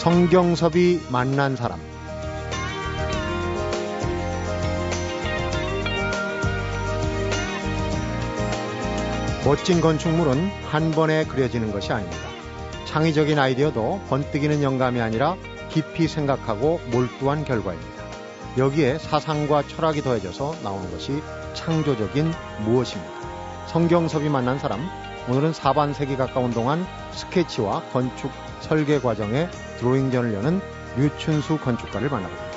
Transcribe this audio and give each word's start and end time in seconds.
성경섭이 0.00 0.98
만난 1.10 1.56
사람 1.56 1.78
멋진 9.44 9.82
건축물은 9.82 10.48
한 10.70 10.90
번에 10.92 11.24
그려지는 11.24 11.70
것이 11.70 11.92
아닙니다. 11.92 12.22
창의적인 12.86 13.38
아이디어도 13.38 14.00
번뜩이는 14.08 14.62
영감이 14.62 15.02
아니라 15.02 15.36
깊이 15.68 16.08
생각하고 16.08 16.80
몰두한 16.90 17.44
결과입니다. 17.44 18.02
여기에 18.56 18.96
사상과 18.96 19.64
철학이 19.68 20.00
더해져서 20.00 20.54
나오는 20.62 20.90
것이 20.90 21.22
창조적인 21.52 22.32
무엇입니까? 22.60 23.66
성경섭이 23.66 24.30
만난 24.30 24.58
사람, 24.58 24.80
오늘은 25.28 25.52
4반세기 25.52 26.16
가까운 26.16 26.52
동안 26.52 26.86
스케치와 27.12 27.82
건축 27.92 28.30
설계 28.60 28.98
과정에 28.98 29.50
드로잉전을 29.80 30.34
여는 30.34 30.60
류춘수 30.98 31.58
건축가를 31.58 32.10
만나봅니다. 32.10 32.50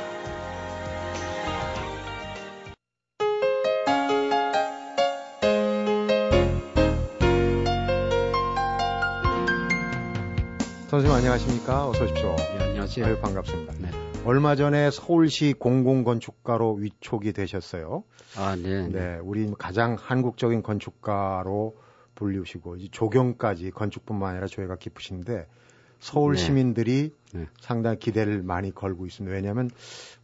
선생님 10.89 11.17
안녕하십니까? 11.17 11.87
어서 11.87 12.03
오십시오. 12.03 12.35
네, 12.35 12.65
안녕하세요. 12.65 13.05
아유, 13.05 13.17
반갑습니다. 13.17 13.73
네. 13.79 13.89
얼마 14.25 14.55
전에 14.55 14.91
서울시 14.91 15.53
공공건축가로 15.53 16.73
위촉이 16.73 17.31
되셨어요. 17.31 18.03
아, 18.37 18.55
네. 18.57 18.89
네, 18.89 19.17
우리 19.23 19.49
가장 19.57 19.95
한국적인 19.97 20.61
건축가로 20.61 21.77
불리우시고 22.15 22.77
조경까지 22.91 23.71
건축뿐만 23.71 24.31
아니라 24.31 24.47
조예가 24.47 24.75
깊으신데 24.75 25.47
서울 26.03 26.35
네. 26.35 26.41
시민들이 26.41 27.13
네. 27.31 27.47
상당히 27.61 27.97
기대를 27.97 28.43
많이 28.43 28.75
걸고 28.75 29.05
있습니다. 29.05 29.33
왜냐하면 29.33 29.69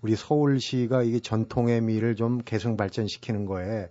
우리 0.02 0.18
서울시가 0.18 1.04
이게 1.04 1.22
전통의 1.22 1.80
미를 1.80 2.18
좀 2.18 2.40
계승 2.40 2.76
발전시키는 2.76 3.46
거에 3.46 3.90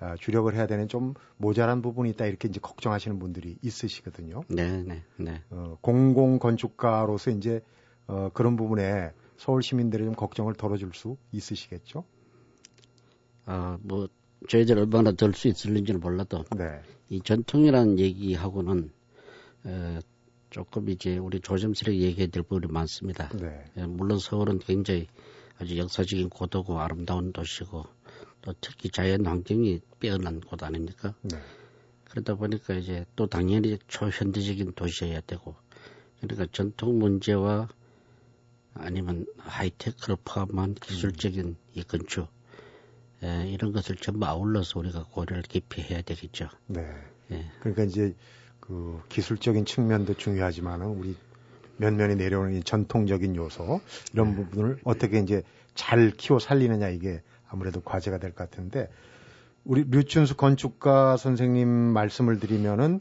어, 0.00 0.14
주력을 0.20 0.54
해야 0.54 0.66
되는 0.66 0.86
좀 0.86 1.14
모자란 1.38 1.80
부분이 1.80 2.10
있다 2.10 2.26
이렇게 2.26 2.46
이제 2.46 2.60
걱정하시는 2.60 3.18
분들이 3.18 3.56
있으시거든요. 3.62 4.42
네, 4.48 4.82
네, 4.82 5.02
네. 5.16 5.42
어, 5.48 5.78
공공 5.80 6.38
건축가로서 6.40 7.30
이제 7.30 7.62
어, 8.06 8.28
그런 8.34 8.56
부분에 8.56 9.12
서울 9.38 9.62
시민들의 9.62 10.08
좀 10.08 10.14
걱정을 10.14 10.52
덜어줄 10.52 10.90
수 10.92 11.16
있으시겠죠? 11.32 12.04
아, 13.46 13.78
뭐 13.80 14.08
저희들 14.46 14.78
얼마나 14.78 15.12
덜 15.12 15.32
수 15.32 15.48
있을는지는 15.48 16.00
몰라도 16.00 16.44
네. 16.54 16.82
이 17.08 17.22
전통이라는 17.22 17.98
얘기하고는 17.98 18.90
어, 19.64 19.98
조금 20.50 20.88
이제 20.88 21.16
우리 21.16 21.40
조심스럽게 21.40 22.00
얘기해야 22.00 22.26
될 22.26 22.42
부분이 22.42 22.72
많습니다. 22.72 23.28
네. 23.30 23.64
예, 23.76 23.86
물론 23.86 24.18
서울은 24.18 24.58
굉장히 24.58 25.06
아주 25.58 25.78
역사적인 25.78 26.28
고도고 26.28 26.80
아름다운 26.80 27.32
도시고 27.32 27.84
또 28.42 28.54
특히 28.60 28.90
자연 28.90 29.26
환경이 29.26 29.80
빼어난 30.00 30.40
곳 30.40 30.62
아닙니까? 30.62 31.14
네. 31.22 31.38
그러다 32.04 32.34
보니까 32.34 32.74
이제 32.74 33.04
또 33.14 33.26
당연히 33.26 33.78
초현대적인 33.86 34.72
도시여야 34.72 35.20
되고 35.20 35.54
그러니까 36.20 36.46
전통 36.52 36.98
문제와 36.98 37.68
아니면 38.74 39.26
하이테크를 39.38 40.16
포함한 40.24 40.74
기술적인 40.74 41.56
이 41.74 41.82
건축 41.82 42.28
에, 43.22 43.48
이런 43.50 43.72
것을 43.72 43.96
전부 43.96 44.26
아울러서 44.26 44.80
우리가 44.80 45.04
고려를 45.04 45.42
깊이 45.42 45.82
해야 45.82 46.00
되겠죠. 46.02 46.48
네. 46.66 46.82
예. 47.30 47.50
그러니까 47.60 47.84
이제 47.84 48.14
그 48.70 49.02
기술적인 49.08 49.64
측면도 49.64 50.14
중요하지만은 50.14 50.86
우리 50.86 51.16
면면이 51.78 52.14
내려오는 52.14 52.54
이 52.54 52.62
전통적인 52.62 53.34
요소 53.34 53.80
이런 54.12 54.30
네. 54.30 54.36
부분을 54.36 54.78
어떻게 54.84 55.18
이제 55.18 55.42
잘 55.74 56.12
키워 56.12 56.38
살리느냐 56.38 56.88
이게 56.90 57.20
아무래도 57.48 57.80
과제가 57.80 58.18
될 58.18 58.30
것 58.30 58.48
같은데 58.48 58.88
우리 59.64 59.82
류춘수 59.90 60.36
건축가 60.36 61.16
선생님 61.16 61.68
말씀을 61.68 62.38
드리면은 62.38 63.00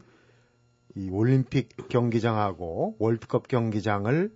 이 0.96 1.12
올림픽 1.12 1.70
경기장하고 1.88 2.96
월드컵 2.98 3.48
경기장을 3.48 4.34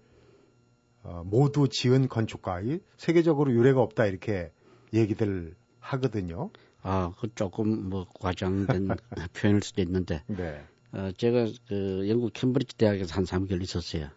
어, 1.01 1.23
모두 1.25 1.67
지은 1.67 2.09
건축가 2.09 2.61
이 2.61 2.79
세계적으로 2.95 3.51
유례가 3.51 3.81
없다 3.81 4.05
이렇게 4.05 4.51
얘기들 4.93 5.55
하거든요. 5.79 6.51
아, 6.83 7.11
그 7.19 7.33
조금 7.33 7.89
뭐 7.89 8.05
과장된 8.19 8.87
표현일 9.33 9.63
수도 9.63 9.81
있는데. 9.81 10.21
네. 10.27 10.63
어, 10.93 11.11
제가 11.17 11.47
그 11.67 12.07
영국 12.07 12.33
캠브리지 12.33 12.77
대학에서 12.77 13.15
한 13.15 13.23
3개월 13.23 13.61
있었어요. 13.63 14.09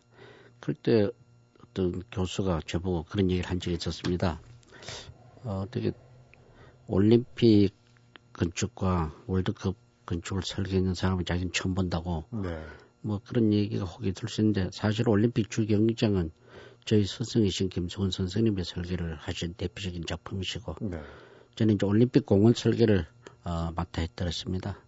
그때 0.60 1.08
어떤 1.64 2.02
교수가 2.12 2.60
저보고 2.66 3.04
그런 3.04 3.30
얘기를 3.30 3.48
한 3.48 3.60
적이 3.60 3.76
있었습니다. 3.76 4.40
어, 5.44 5.64
되게 5.70 5.92
올림픽 6.86 7.70
건축과 8.32 9.14
월드컵 9.26 9.76
건축을 10.04 10.42
설계했는 10.42 10.94
사람을 10.94 11.24
자기는 11.24 11.52
처음 11.52 11.74
본다고. 11.74 12.24
네. 12.30 12.62
뭐 13.00 13.20
그런 13.24 13.52
얘기가 13.52 13.84
혹이 13.84 14.12
들 14.12 14.28
수 14.28 14.40
있는데 14.40 14.68
사실 14.72 15.08
올림픽 15.08 15.48
주경기장은 15.50 16.30
저희 16.84 17.04
스승이신 17.04 17.68
김수근 17.68 18.10
선생님의 18.10 18.64
설계를 18.64 19.16
하신 19.16 19.54
대표적인 19.54 20.06
작품이시고 20.06 20.76
네. 20.82 21.00
저는 21.54 21.76
이제 21.76 21.86
올림픽 21.86 22.26
공원 22.26 22.52
설계를 22.54 23.06
어, 23.44 23.72
맡아 23.74 24.02
했더랬습니다. 24.02 24.78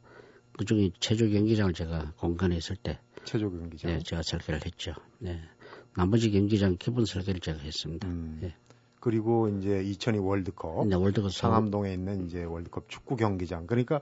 그중에 0.59 0.91
체조 1.01 1.29
경기장을 1.29 1.73
제가 1.73 2.13
공간에 2.19 2.57
있을 2.57 2.77
때 2.77 2.99
체조 3.25 3.51
경기장 3.51 3.93
네, 3.93 3.99
제가 4.01 4.23
설계를 4.23 4.61
했죠. 4.67 4.93
네. 5.19 5.41
나머지 5.97 6.31
경기장 6.31 6.77
기본 6.79 7.07
설계를 7.07 7.41
제가 7.41 7.59
했습니다. 7.59 8.07
음. 8.07 8.39
네. 8.43 8.55
그리고 9.01 9.49
이제 9.49 9.83
2002 9.83 10.19
월드컵, 10.19 10.87
네, 10.87 10.97
월드컵 10.97 11.33
상암동에 11.33 11.93
있는 11.93 12.27
이제 12.27 12.45
월드컵 12.45 12.89
축구 12.89 13.17
경기장. 13.17 13.67
그러니까 13.67 14.01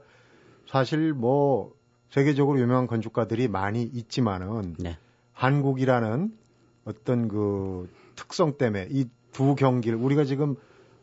사실 0.67 1.13
뭐 1.13 1.75
세계적으로 2.11 2.59
유명한 2.61 2.87
건축가들이 2.87 3.49
많이 3.49 3.83
있지만은 3.83 4.75
네. 4.79 4.99
한국이라는 5.33 6.37
어떤 6.85 7.29
그 7.29 7.89
특성 8.17 8.57
때문에 8.57 8.89
이 8.91 9.07
두 9.37 9.55
경기를 9.55 9.99
우리가 9.99 10.25
지금 10.25 10.57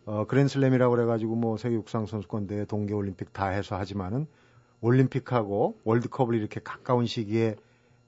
어 0.06 0.26
그랜슬램이라고 0.26 0.96
그래 0.96 1.06
가지고 1.06 1.36
뭐 1.36 1.56
세계 1.56 1.76
육상 1.76 2.08
선수권 2.08 2.48
대회 2.48 2.66
동계 2.66 2.96
올림픽 2.96 3.32
다 3.32 3.50
해서 3.50 3.78
하지만은 3.78 4.26
올림픽하고 4.84 5.80
월드컵을 5.86 6.36
이렇게 6.36 6.60
가까운 6.62 7.06
시기에 7.06 7.56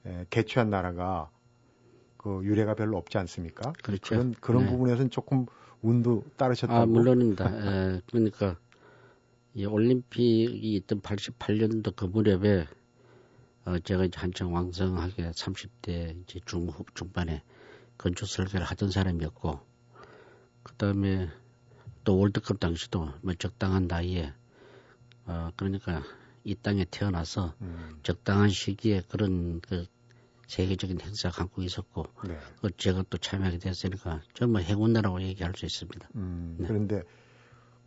에, 0.06 0.26
개최한 0.30 0.70
나라가 0.70 1.32
그 2.18 2.42
유례가 2.44 2.76
별로 2.76 2.98
없지 2.98 3.18
않습니까? 3.18 3.74
그렇죠. 3.82 4.16
그런 4.16 4.34
그런 4.34 4.66
네. 4.66 4.72
부분에서는 4.72 5.10
조금 5.10 5.46
운도 5.82 6.24
따르셨다고. 6.38 6.80
아, 6.80 6.86
물론입니다. 6.86 7.46
에, 7.46 8.02
그러니까 8.08 8.58
이 9.54 9.66
올림픽이 9.66 10.76
있던 10.76 11.02
88년도 11.02 11.96
그 11.96 12.06
무렵에 12.06 12.68
어, 13.64 13.80
제가 13.80 14.04
이제 14.06 14.20
한창 14.20 14.54
왕성하게 14.54 15.32
30대 15.32 16.22
이제 16.22 16.40
중후 16.46 16.84
중반에 16.94 17.42
건축 17.98 18.28
설계를 18.28 18.66
하던 18.66 18.92
사람이었고 18.92 19.60
그다음에 20.64 21.30
또 22.04 22.18
월드컵 22.18 22.60
당시도 22.60 23.10
뭐 23.22 23.34
적당한 23.36 23.88
나이에 23.88 24.34
어 25.26 25.50
그러니까 25.56 26.04
이 26.46 26.56
땅에 26.56 26.86
태어나서 26.90 27.54
음. 27.62 28.00
적당한 28.04 28.50
시기에 28.50 29.02
그런 29.10 29.60
그 29.60 29.86
세계적인 30.48 31.02
행사 31.02 31.30
갖고 31.30 31.62
있었고 31.64 32.06
네. 32.28 32.38
그 32.62 32.70
제가 32.78 33.04
또 33.10 33.18
참여하게 33.18 33.58
됐으니까 33.58 34.22
정말 34.34 34.64
행운나라고 34.64 35.22
얘기할 35.22 35.54
수 35.56 35.66
있습니다. 35.66 36.08
음, 36.16 36.56
네. 36.60 36.68
그런데 36.68 37.02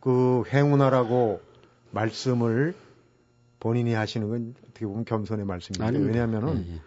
그 0.00 0.42
행운나라고 0.48 1.40
말씀을 1.92 2.74
본인이 3.60 3.94
하시는 3.94 4.28
건 4.28 4.54
어떻게 4.68 4.86
보면 4.86 5.04
겸손의 5.04 5.46
말씀입니다. 5.46 5.98
왜냐하면은 5.98 6.54
네, 6.54 6.72
네. 6.74 6.80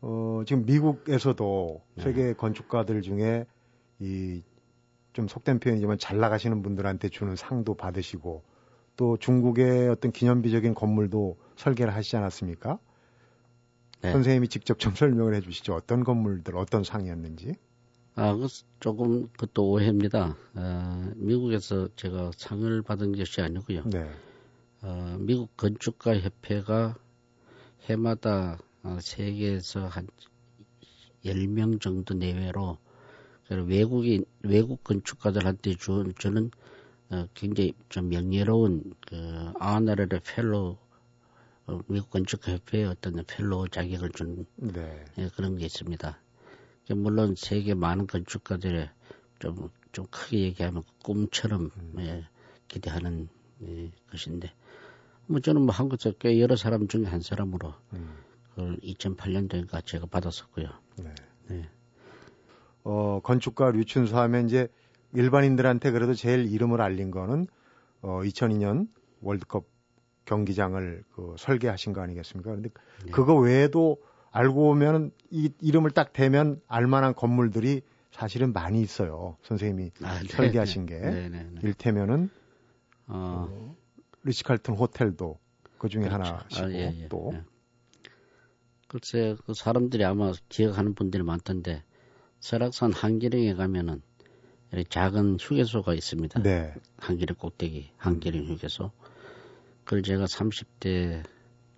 어, 0.00 0.42
지금 0.46 0.64
미국에서도 0.64 1.82
네. 1.96 2.02
세계 2.02 2.32
건축가들 2.32 3.02
중에 3.02 3.46
이 3.98 4.42
좀 5.16 5.28
속된 5.28 5.60
표현이지만 5.60 5.96
잘 5.96 6.18
나가시는 6.18 6.62
분들한테 6.62 7.08
주는 7.08 7.36
상도 7.36 7.74
받으시고 7.74 8.42
또 8.96 9.16
중국의 9.18 9.88
어떤 9.88 10.12
기념비적인 10.12 10.74
건물도 10.74 11.36
설계를 11.56 11.94
하시지 11.94 12.16
않았습니까? 12.16 12.78
네. 14.02 14.12
선생님이 14.12 14.48
직접 14.48 14.78
좀 14.78 14.94
설명을 14.96 15.34
해 15.34 15.40
주시죠. 15.40 15.74
어떤 15.74 16.04
건물들, 16.04 16.56
어떤 16.56 16.84
상이었는지. 16.84 17.54
아, 18.14 18.34
그 18.34 18.46
조금 18.80 19.28
그것도 19.28 19.70
오해입니다. 19.70 20.36
어, 20.54 21.12
미국에서 21.16 21.88
제가 21.96 22.30
상을 22.36 22.82
받은 22.82 23.16
것이 23.16 23.42
아니고요. 23.42 23.82
네. 23.84 24.08
어, 24.82 25.16
미국 25.20 25.54
건축가 25.56 26.16
협회가 26.18 26.96
해마다 27.88 28.58
어, 28.82 28.98
세계에서 29.02 29.86
한 29.86 30.08
10명 31.24 31.80
정도 31.80 32.14
내외로 32.14 32.78
외국인 33.50 34.24
외국 34.42 34.82
건축가들한테 34.82 35.74
주, 35.74 36.12
주는 36.18 36.50
어, 37.10 37.28
굉장히 37.34 37.72
좀 37.88 38.08
명예로운 38.08 38.94
그 39.06 39.52
아나르의 39.58 40.08
펠로 40.24 40.78
어, 41.66 41.80
미국 41.88 42.10
건축협회의 42.10 42.86
어떤 42.86 43.22
펠로 43.26 43.68
자격을 43.68 44.10
주는 44.10 44.46
네. 44.56 45.04
예, 45.18 45.28
그런 45.34 45.56
게 45.56 45.66
있습니다. 45.66 46.18
물론 46.90 47.34
세계 47.36 47.74
많은 47.74 48.06
건축가들의 48.06 48.88
좀, 49.40 49.70
좀 49.92 50.06
크게 50.10 50.40
얘기하면 50.40 50.84
꿈처럼 51.02 51.70
음. 51.76 51.94
예, 51.98 52.24
기대하는 52.68 53.28
예, 53.62 53.90
것인데, 54.10 54.52
뭐 55.26 55.40
저는 55.40 55.62
뭐 55.62 55.74
한국에서 55.74 56.12
꽤 56.18 56.40
여러 56.40 56.54
사람 56.54 56.86
중에 56.86 57.04
한 57.04 57.20
사람으로 57.20 57.74
음. 57.94 58.16
그걸 58.54 58.76
2008년도인가 58.78 59.84
제가 59.84 60.06
받았었고요. 60.06 60.68
네. 60.98 61.14
네. 61.48 61.68
어, 62.84 63.20
건축가 63.22 63.72
류춘수 63.72 64.16
하면 64.16 64.46
이제 64.46 64.68
일반인들한테 65.14 65.90
그래도 65.90 66.14
제일 66.14 66.46
이름을 66.52 66.80
알린 66.80 67.10
거는 67.10 67.46
어, 68.02 68.20
2002년 68.22 68.88
월드컵 69.20 69.64
경기장을 70.24 71.04
그 71.14 71.34
설계하신 71.38 71.92
거 71.92 72.02
아니겠습니까? 72.02 72.50
근데 72.52 72.70
네. 73.04 73.10
그거 73.10 73.34
외에도 73.36 73.98
알고 74.32 74.54
보면은 74.54 75.12
이 75.30 75.50
이름을 75.60 75.92
딱 75.92 76.12
대면 76.12 76.60
알만한 76.68 77.14
건물들이 77.14 77.82
사실은 78.10 78.52
많이 78.52 78.82
있어요. 78.82 79.36
선생님이 79.42 79.90
아, 80.02 80.20
네. 80.20 80.28
설계하신 80.28 80.86
게 80.86 80.98
네, 80.98 81.28
네, 81.28 81.48
네. 81.50 81.60
일테면은 81.62 82.30
어, 83.06 83.48
어 83.48 83.76
리치칼튼 84.24 84.74
호텔도 84.74 85.38
그 85.78 85.88
중에 85.88 86.02
그렇죠. 86.08 86.32
하나시고 86.32 86.66
아, 86.66 86.70
예, 86.70 86.94
예. 87.02 87.08
또 87.08 87.30
예. 87.34 87.44
글쎄 88.88 89.36
그 89.46 89.54
사람들이 89.54 90.04
아마 90.04 90.32
기억하는 90.48 90.94
분들이 90.94 91.22
많던데 91.22 91.82
설악산 92.40 92.92
한기령에 92.92 93.54
가면은 93.54 94.02
작은 94.88 95.38
휴게소가 95.40 95.94
있습니다. 95.94 96.42
네. 96.42 96.74
한기령 96.98 97.36
꼭대기 97.36 97.90
한기령 97.96 98.44
휴게소. 98.44 98.90
그걸 99.84 100.02
제가 100.02 100.24
30대 100.24 101.24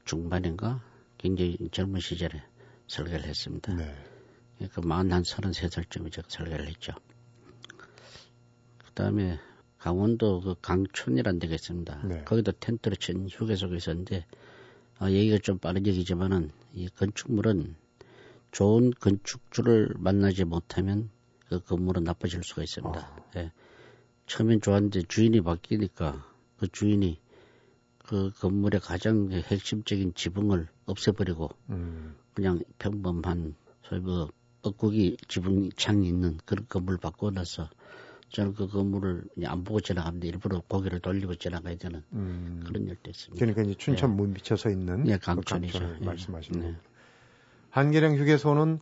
중반인가 0.04 0.82
굉장히 1.18 1.56
젊은 1.70 2.00
시절에 2.00 2.42
설계를 2.86 3.26
했습니다. 3.26 3.74
네. 3.74 3.94
그러니까 4.56 4.80
만한 4.82 5.22
33살쯤에 5.22 6.10
제가 6.12 6.28
설계를 6.28 6.66
했죠. 6.66 6.92
그 8.78 8.92
다음에 8.94 9.38
강원도 9.78 10.40
그 10.40 10.54
강촌이라는 10.60 11.38
데가 11.38 11.54
있습니다. 11.54 12.02
네. 12.04 12.24
거기도 12.24 12.52
텐트를 12.52 12.96
친 12.96 13.28
휴게소가 13.28 13.76
있었는데, 13.76 14.26
어, 15.00 15.08
얘기가 15.08 15.38
좀 15.38 15.58
빠른 15.58 15.86
얘기지만은, 15.86 16.50
이 16.74 16.88
건축물은 16.88 17.76
좋은 18.50 18.90
건축주를 18.98 19.94
만나지 19.98 20.44
못하면 20.44 21.10
그 21.48 21.60
건물은 21.60 22.04
나빠질 22.04 22.42
수가 22.42 22.62
있습니다. 22.62 22.98
아. 22.98 23.16
예. 23.36 23.52
처음엔 24.26 24.60
좋았는데 24.60 25.02
주인이 25.08 25.40
바뀌니까 25.40 26.24
그 26.58 26.68
주인이 26.68 27.18
그 27.98 28.30
건물의 28.38 28.80
가장 28.80 29.30
핵심적인 29.30 30.14
지붕을 30.14 30.68
없애버리고 30.86 31.50
음. 31.70 32.16
그냥 32.34 32.60
평범한 32.78 33.54
소위 33.82 34.00
뭐 34.00 34.28
뻐꾸기 34.62 35.16
지붕 35.28 35.70
창이 35.76 36.06
있는 36.06 36.38
그런 36.44 36.66
건물 36.68 36.98
바꿔놔서 36.98 37.70
저는 38.30 38.54
그 38.54 38.66
건물을 38.68 39.24
안 39.46 39.64
보고 39.64 39.80
지나가는데 39.80 40.28
일부러 40.28 40.60
고개를 40.68 41.00
돌리고 41.00 41.36
지나가야 41.36 41.76
되는 41.76 42.02
음. 42.12 42.62
그런 42.66 42.86
일도 42.86 43.10
있습니다. 43.10 43.38
그러니까 43.38 43.62
이제 43.62 43.74
춘천 43.78 44.10
네. 44.10 44.16
문 44.16 44.34
비쳐서 44.34 44.70
있는 44.70 45.04
네, 45.04 45.16
강촌이죠. 45.16 45.78
그 45.78 45.98
예. 46.00 46.04
말씀하시는 46.04 46.60
네. 46.60 46.76
한계령 47.70 48.16
휴게소는 48.16 48.80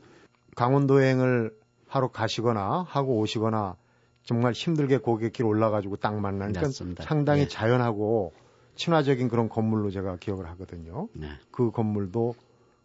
강원도 0.56 1.00
여행을 1.02 1.52
하러 1.86 2.08
가시거나 2.08 2.84
하고 2.88 3.18
오시거나 3.18 3.76
정말 4.22 4.52
힘들게 4.52 4.98
고객길 4.98 5.44
올라가지고 5.46 5.96
딱 5.96 6.18
만나니까 6.18 6.68
그러니까 6.68 7.04
상당히 7.04 7.42
네. 7.42 7.48
자연하고 7.48 8.32
친화적인 8.74 9.28
그런 9.28 9.48
건물로 9.48 9.90
제가 9.90 10.16
기억을 10.16 10.46
하거든요. 10.50 11.08
네. 11.12 11.28
그 11.50 11.70
건물도 11.70 12.34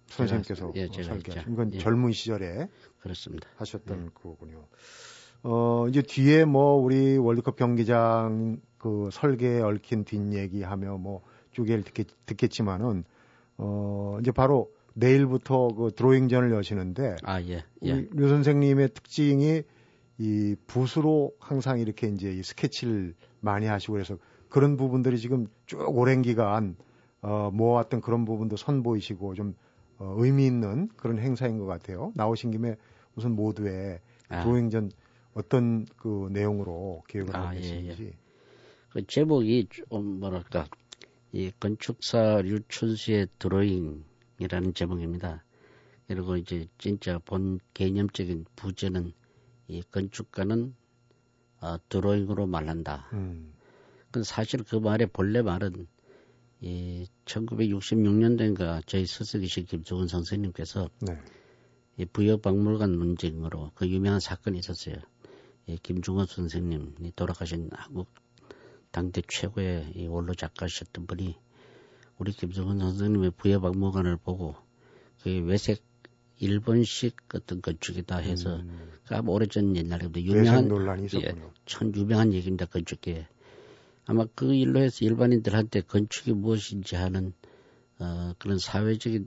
선생님께서 0.08 0.72
예, 0.76 0.88
설계하신 0.88 1.56
건 1.56 1.74
예. 1.74 1.80
젊은 1.80 2.12
시절에 2.12 2.68
그렇습니다. 3.00 3.48
하셨던 3.58 4.06
예. 4.06 4.10
거군요. 4.14 4.66
어, 5.44 5.88
이제 5.90 6.02
뒤에 6.02 6.46
뭐 6.46 6.76
우리 6.76 7.18
월드컵 7.18 7.56
경기장 7.56 8.60
그 8.78 9.10
설계에 9.12 9.62
얽힌 9.62 10.06
뒷얘기 10.06 10.64
하며 10.64 10.98
뭐 10.98 11.24
쭉 11.52 11.64
얘기를 11.64 11.84
듣겠, 11.84 12.08
듣겠지만은 12.26 13.04
어, 13.58 14.18
이제 14.22 14.32
바로 14.32 14.72
내일부터 14.94 15.70
그 15.70 15.92
드로잉전을 15.96 16.52
여시는데 16.52 17.18
아, 17.24 17.42
예. 17.42 17.64
예. 17.84 18.08
류 18.12 18.28
선생님의 18.28 18.94
특징이 18.94 19.64
이 20.18 20.56
붓으로 20.68 21.34
항상 21.40 21.80
이렇게 21.80 22.08
이제 22.08 22.32
이 22.32 22.44
스케치를 22.44 23.16
많이 23.40 23.66
하시고 23.66 23.94
그래서 23.94 24.18
그런 24.50 24.78
부분들이 24.78 25.18
지금 25.18 25.48
쭉 25.66 25.80
오랜 25.98 26.22
기간 26.22 26.76
어, 27.22 27.50
모아왔던 27.54 28.02
그런 28.02 28.26
부분도 28.26 28.58
선보이시고 28.58 29.36
좀 29.36 29.56
어, 29.98 30.16
의미 30.18 30.46
있는 30.46 30.90
그런 30.98 31.20
행사인 31.20 31.58
것 31.58 31.66
같아요. 31.66 32.12
나오신 32.16 32.52
김에 32.52 32.76
우선 33.16 33.32
모두의 33.34 34.00
아. 34.30 34.44
드로잉전 34.44 34.92
어떤 35.34 35.86
그 35.98 36.28
내용으로 36.32 37.04
계획을 37.08 37.34
하고 37.34 37.48
아, 37.48 37.52
계신지. 37.54 38.04
예, 38.04 38.08
예. 38.08 38.14
그 38.90 39.08
제목이 39.08 39.68
좀 39.70 40.20
뭐랄까 40.20 40.68
이 41.32 41.52
건축사 41.60 42.42
류춘수의 42.42 43.28
드로잉 43.40 44.04
이라는 44.42 44.74
제목입니다. 44.74 45.44
그리고 46.08 46.36
이제 46.36 46.68
진짜 46.78 47.20
본 47.20 47.60
개념적인 47.74 48.46
부제는 48.56 49.14
이 49.68 49.82
건축가는 49.92 50.76
어, 51.62 51.78
드로잉으로 51.90 52.48
말한다. 52.48 53.10
음. 53.14 53.54
그 54.10 54.24
사실 54.24 54.64
그 54.64 54.76
말의 54.76 55.08
본래 55.14 55.42
말은 55.42 55.88
이 56.60 57.08
1966년도인가 57.26 58.86
저희 58.86 59.06
스승이신 59.06 59.66
김종은 59.66 60.08
선생님께서 60.08 60.90
네. 61.00 61.18
이 61.98 62.06
부여박물관 62.06 62.98
논쟁으로 62.98 63.72
그 63.76 63.88
유명한 63.88 64.20
사건이 64.20 64.60
있었어요. 64.60 64.96
이 65.68 65.78
김중원 65.78 66.26
선생님이 66.28 67.14
돌아가신 67.16 67.70
한국 67.72 68.10
당대 68.92 69.22
최고의 69.28 69.94
이 69.96 70.08
원로 70.08 70.34
작가셨던 70.34 71.08
분이 71.08 71.38
우리 72.22 72.34
김종원 72.34 72.78
선생님의 72.78 73.32
부여박물관을 73.32 74.18
보고 74.18 74.56
그 75.24 75.42
외색 75.44 75.82
일본식 76.38 77.16
어떤 77.34 77.64
건축이다 77.64 78.18
해서 78.18 78.58
음. 78.58 78.92
그 79.06 79.20
오래전 79.26 79.76
옛날에도 79.76 80.22
유명한 80.22 80.68
논란이. 80.68 81.08
예, 81.16 81.34
참 81.66 81.92
유명한 81.96 82.32
얘기입니다 82.34 82.68
건축계 82.68 83.28
아마 84.06 84.28
그 84.36 84.54
일로 84.54 84.82
해서 84.82 85.04
일반인들한테 85.04 85.82
건축이 85.82 86.34
무엇인지 86.34 86.96
하는 86.96 87.34
어, 87.98 88.34
그런 88.38 88.60
사회적인 88.60 89.26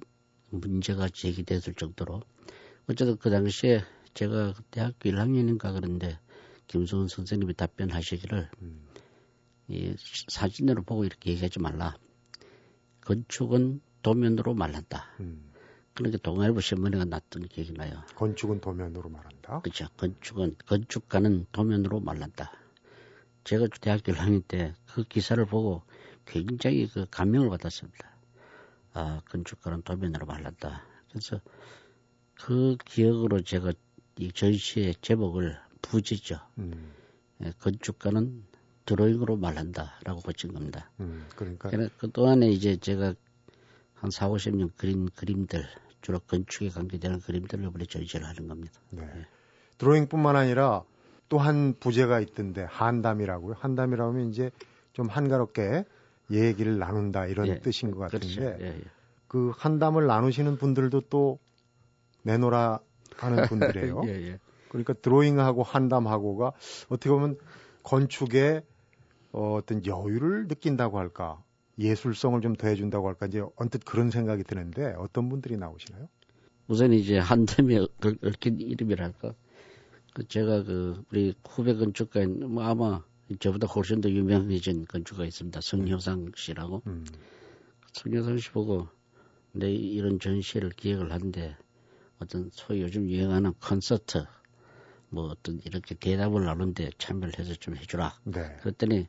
문제가 0.50 1.08
제기됐을 1.08 1.74
정도로 1.74 2.22
어쨌든 2.88 3.16
그 3.16 3.28
당시에 3.28 3.82
제가 4.14 4.54
대학교 4.70 5.10
1학년인가 5.10 5.74
그런데 5.74 6.16
김수훈 6.68 7.08
선생님이 7.08 7.54
답변하시기를 7.54 8.50
음. 8.62 8.86
이 9.66 9.96
사진으로 10.28 10.84
보고 10.84 11.04
이렇게 11.04 11.32
얘기하지 11.32 11.58
말라. 11.58 11.96
건축은 13.04 13.80
도면으로 14.02 14.54
말한다. 14.54 15.06
음. 15.20 15.50
그러니까 15.94 16.18
동아일보 16.22 16.60
신문에가 16.60 17.04
났던 17.04 17.48
기억이 17.48 17.72
나요. 17.72 18.02
건축은 18.16 18.60
도면으로 18.60 19.08
말한다. 19.08 19.60
그렇죠. 19.60 19.86
건축은 19.96 20.56
건축가는 20.66 21.46
도면으로 21.52 22.00
말한다. 22.00 22.52
제가 23.44 23.68
대학교 23.80 24.12
1학년 24.12 24.42
때 24.46 24.74
그 24.94 25.02
기사를 25.02 25.44
보고 25.46 25.82
굉장히 26.24 26.86
그 26.86 27.04
감명을 27.10 27.50
받았습니다. 27.50 28.08
아, 28.92 29.20
건축가는 29.28 29.82
도면으로 29.82 30.24
말랐다. 30.24 30.84
그래서 31.08 31.40
그 32.34 32.76
기억으로 32.84 33.42
제가 33.42 33.72
이 34.18 34.30
전시의 34.30 34.94
제목을 35.00 35.58
부지죠. 35.82 36.38
음. 36.58 36.92
예, 37.42 37.52
건축가는 37.58 38.44
드로잉으로 38.86 39.36
말한다라고 39.36 40.20
붙인 40.22 40.52
겁니다. 40.52 40.90
음, 41.00 41.26
그러니까. 41.36 41.70
그 41.98 42.10
동안에 42.10 42.48
이제 42.48 42.76
제가 42.76 43.14
한 43.94 44.10
4, 44.10 44.28
50년 44.28 44.70
그린 44.76 45.08
그림들, 45.14 45.64
주로 46.02 46.18
건축에 46.18 46.68
관계되는 46.68 47.20
그림들을 47.20 47.64
이번에 47.64 47.86
전시를 47.86 48.26
하는 48.26 48.46
겁니다. 48.48 48.78
네. 48.90 49.02
예. 49.02 49.26
드로잉뿐만 49.78 50.36
아니라 50.36 50.84
또 51.28 51.38
한 51.38 51.74
부제가 51.80 52.20
있던데 52.20 52.64
한담이라고요. 52.68 53.56
한담이라고 53.58 54.12
하면 54.12 54.28
이제 54.28 54.50
좀 54.92 55.08
한가롭게 55.08 55.84
얘기를 56.30 56.78
나눈다 56.78 57.26
이런 57.26 57.48
예, 57.48 57.58
뜻인 57.60 57.90
것 57.90 57.98
같은데 57.98 58.26
그렇죠. 58.26 58.64
예, 58.64 58.68
예. 58.68 58.80
그 59.26 59.50
한담을 59.56 60.06
나누시는 60.06 60.58
분들도 60.58 61.02
또 61.10 61.38
내놓으라 62.22 62.80
하는 63.16 63.36
분들이에요. 63.48 64.02
예, 64.04 64.10
예. 64.10 64.38
그러니까 64.68 64.92
드로잉하고 64.92 65.62
한담하고가 65.62 66.52
어떻게 66.88 67.10
보면 67.10 67.36
건축에 67.82 68.62
어, 69.34 69.56
어떤 69.56 69.84
여유를 69.84 70.46
느낀다고 70.46 70.98
할까 70.98 71.42
예술성을 71.78 72.40
좀 72.40 72.54
더해준다고 72.54 73.08
할까 73.08 73.26
이제 73.26 73.42
언뜻 73.56 73.84
그런 73.84 74.10
생각이 74.10 74.44
드는데 74.44 74.94
어떤 74.96 75.28
분들이 75.28 75.56
나오시나요? 75.56 76.08
우선 76.68 76.92
이제 76.92 77.18
한담이 77.18 77.84
얽힌 78.22 78.60
이름이랄까 78.60 79.34
그 80.14 80.28
제가 80.28 80.62
그 80.62 81.02
우리 81.10 81.34
후배 81.44 81.74
건축가인 81.74 82.48
뭐 82.48 82.62
아마 82.62 83.02
저보다 83.40 83.66
훨씬 83.66 84.00
더 84.00 84.08
유명해진 84.08 84.84
건축가 84.84 85.24
있습니다. 85.24 85.60
성효상 85.60 86.30
씨라고. 86.36 86.82
음. 86.86 87.04
성효상 87.92 88.38
씨 88.38 88.52
보고 88.52 88.86
내 89.50 89.72
이런 89.72 90.20
전시를 90.20 90.70
기획을 90.70 91.10
하는데 91.10 91.56
어떤 92.20 92.50
소위 92.52 92.82
요즘 92.82 93.10
유행하는 93.10 93.52
콘서트 93.54 94.24
뭐 95.08 95.24
어떤 95.24 95.60
이렇게 95.64 95.96
대답을 95.96 96.44
나누는데 96.44 96.90
참여를 96.98 97.36
해서 97.40 97.54
좀 97.54 97.76
해주라. 97.76 98.14
네. 98.24 98.56
그랬더니 98.60 99.08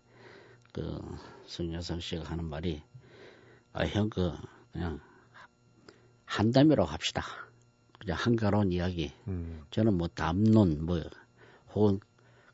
그 0.76 1.00
성여성 1.48 2.00
씨가 2.02 2.24
하는 2.24 2.46
말이 2.46 2.82
아 3.74 3.86
형 3.86 4.10
그 4.10 4.32
그냥 4.72 5.00
한 6.26 6.52
담이라고 6.52 6.90
합시다. 6.90 7.24
그냥 8.00 8.18
한가로운 8.20 8.72
이야기. 8.72 9.12
음. 9.28 9.64
저는 9.72 9.94
뭐 9.96 10.08
담론 10.08 10.86
뭐 10.86 11.02
혹은 11.74 12.00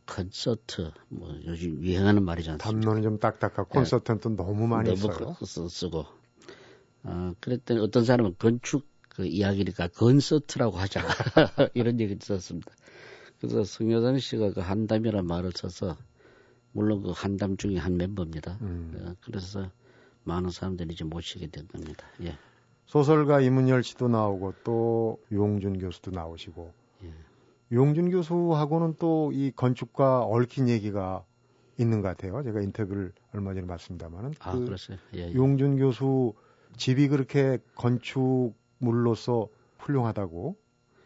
콘서트 0.08 0.92
뭐 1.10 1.34
요즘 1.46 1.82
유행하는 1.82 2.24
말이잖아요. 2.24 2.58
담론은 2.60 3.02
좀 3.02 3.20
딱딱하고 3.20 3.70
네. 3.70 3.80
콘서트는 3.80 4.20
또 4.20 4.30
너무 4.36 4.68
많이 4.68 4.90
너무 4.90 5.14
써요. 5.14 5.36
쓰, 5.46 5.68
쓰고. 5.70 6.06
어, 7.04 7.34
그랬더니 7.40 7.80
어떤 7.80 8.06
사람은 8.06 8.36
건축 8.38 8.86
그 9.10 9.26
이야기니까 9.26 9.88
건서트라고 9.90 10.78
하자 10.78 11.02
이런 11.74 12.00
얘기 12.00 12.14
있었습니다. 12.22 12.72
그래서 13.40 13.64
성여상 13.64 14.20
씨가 14.20 14.52
그 14.54 14.60
한담이라는 14.62 15.26
말을 15.26 15.52
써서 15.56 15.98
물론 16.74 17.02
그 17.04 17.12
한담 17.16 17.58
중에 17.58 17.78
한 17.78 17.98
멤버입니다. 17.98 18.58
음. 18.62 18.94
어, 18.98 19.16
그래서 19.22 19.70
많은 20.24 20.50
사람들이 20.52 20.94
이제 20.94 21.04
모시게 21.04 21.48
된 21.48 21.68
겁니다. 21.68 22.06
예. 22.22 22.38
소설가 22.86 23.42
이문열 23.42 23.84
씨도 23.84 24.08
나오고 24.10 24.54
또 24.64 25.20
유홍준 25.32 25.80
교수도 25.80 26.12
나오시고 26.12 26.74
예. 27.04 27.14
유홍준 27.72 28.12
교수하고는 28.12 28.96
또 29.00 29.32
이 29.34 29.52
건축과 29.56 30.24
얽힌 30.26 30.68
얘기가 30.70 31.24
있는 31.78 32.02
것 32.02 32.10
같아요. 32.10 32.44
제가 32.44 32.62
인터뷰를 32.62 33.14
얼마 33.34 33.54
전에 33.54 33.66
봤습니다만은 33.66 34.34
아, 34.40 34.52
그 34.52 34.66
그렇어요. 34.66 34.98
예, 35.16 35.20
예. 35.20 35.32
유홍준 35.32 35.78
교수 35.78 36.34
집이 36.78 37.08
그렇게 37.08 37.58
건축물로서 37.76 39.48
훌륭하다고 39.80 40.56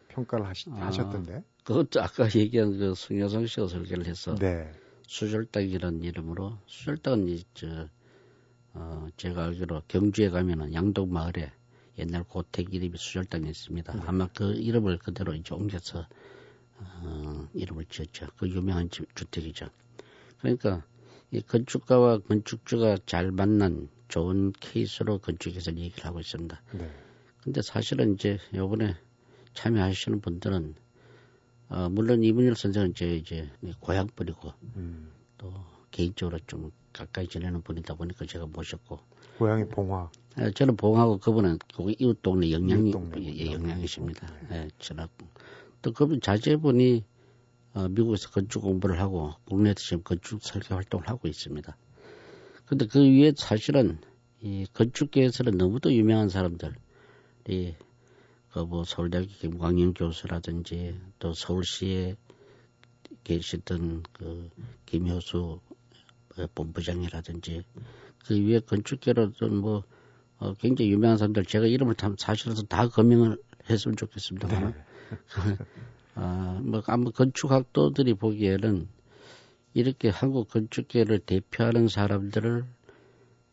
평가를 0.09 0.45
하시, 0.45 0.69
아, 0.71 0.87
하셨던데. 0.87 1.43
그것도 1.63 2.01
아까 2.01 2.27
얘기한 2.35 2.77
그 2.77 2.93
승여성 2.95 3.47
씨가 3.47 3.67
설계를 3.67 4.05
해서 4.05 4.35
네. 4.35 4.71
수절당이라는 5.07 6.03
이름으로 6.03 6.57
수절당은 6.67 7.27
이 7.29 7.43
저 7.53 7.87
어, 8.75 9.07
제가 9.15 9.45
알기로 9.45 9.83
경주에 9.87 10.29
가면은 10.29 10.73
양동 10.73 11.11
마을에 11.11 11.51
옛날 11.97 12.23
고택 12.25 12.73
이름이 12.73 12.97
수절당이 12.97 13.49
있습니다. 13.49 13.93
네. 13.93 14.01
아마 14.05 14.27
그 14.27 14.53
이름을 14.53 14.97
그대로 14.97 15.33
이제 15.33 15.55
옮겨서 15.55 16.05
어, 16.77 17.47
이름을 17.53 17.85
지었죠. 17.85 18.27
그 18.37 18.49
유명한 18.49 18.89
주, 18.89 19.05
주택이죠. 19.15 19.69
그러니까 20.39 20.83
이 21.31 21.41
건축가와 21.41 22.19
건축주가 22.19 22.97
잘 23.05 23.31
만난 23.31 23.87
좋은 24.09 24.51
케이스로 24.59 25.19
건축에서 25.19 25.75
얘기를 25.77 26.05
하고 26.05 26.19
있습니다. 26.19 26.61
네. 26.73 26.91
근데 27.41 27.61
사실은 27.61 28.15
이제 28.15 28.37
요번에 28.53 28.97
참여하시는 29.53 30.19
분들은 30.19 30.75
어, 31.69 31.89
물론 31.89 32.23
이문열 32.23 32.55
선생은 32.55 32.91
이제 32.91 33.15
이제 33.15 33.49
고향 33.79 34.07
분이고 34.07 34.53
음. 34.75 35.11
또 35.37 35.53
개인적으로 35.91 36.39
좀 36.47 36.71
가까이 36.93 37.27
지내는 37.27 37.61
분이다 37.61 37.95
보니까 37.95 38.25
제가 38.25 38.45
모셨고 38.45 38.99
고향이 39.37 39.65
봉화. 39.65 40.09
예, 40.39 40.51
저는 40.51 40.75
봉화고 40.75 41.19
그분은 41.19 41.59
그 41.75 41.93
이웃 41.97 42.21
동네 42.21 42.51
영양 42.51 42.87
예, 43.17 43.51
영양이십니다. 43.51 44.27
예, 44.51 44.67
전학 44.79 45.09
또 45.81 45.91
그분 45.93 46.21
자제분이 46.21 47.03
어, 47.73 47.89
미국에서 47.89 48.29
건축 48.29 48.61
공부를 48.61 48.99
하고 48.99 49.33
국내에서 49.45 49.75
지금 49.75 50.03
건축 50.03 50.41
설계 50.41 50.73
활동을 50.73 51.07
하고 51.09 51.27
있습니다. 51.27 51.75
근데 52.65 52.87
그 52.87 52.99
위에 52.99 53.33
사실은 53.35 53.99
이 54.41 54.65
건축계에서는 54.73 55.57
너무도 55.57 55.93
유명한 55.93 56.29
사람들 56.29 56.75
이 57.49 57.73
그뭐 58.55 58.85
서울대학교 58.85 59.27
김광영 59.27 59.93
교수라든지 59.93 60.97
또 61.19 61.33
서울시에 61.33 62.15
계시던 63.25 64.03
그 64.13 64.49
김효수 64.85 65.59
본부장이라든지 66.55 67.63
그 68.25 68.39
위에 68.39 68.61
건축계로든 68.61 69.57
뭐 69.57 69.83
어, 70.37 70.53
굉장히 70.53 70.91
유명한 70.91 71.17
사람들 71.17 71.43
제가 71.43 71.65
이름을 71.65 71.95
참 71.95 72.15
사실은 72.17 72.55
다 72.69 72.87
거명을 72.87 73.37
했으면 73.69 73.97
좋겠습니다. 73.97 74.47
네. 74.47 74.73
아, 76.15 76.61
뭐 76.63 76.81
아마 76.87 77.11
건축학도들이 77.11 78.13
보기에는 78.13 78.87
이렇게 79.73 80.07
한국 80.07 80.47
건축계를 80.47 81.19
대표하는 81.19 81.89
사람들을 81.89 82.63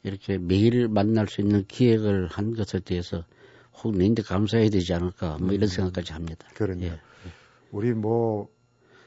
이렇게 0.05 0.39
매일 0.39 0.87
만날 0.87 1.27
수 1.27 1.41
있는 1.41 1.65
기획을 1.67 2.29
한 2.29 2.55
것에 2.55 2.79
대해서 2.79 3.25
혹 3.75 3.97
내인데 3.97 4.23
감사해야 4.23 4.71
되지 4.71 4.93
않을까 4.95 5.39
뭐 5.39 5.53
이런 5.53 5.63
음. 5.65 5.67
생각까지 5.69 6.13
합니다. 6.13 6.47
그러네요. 6.55 6.93
예. 6.93 7.01
우리 7.71 7.93
뭐 7.93 8.49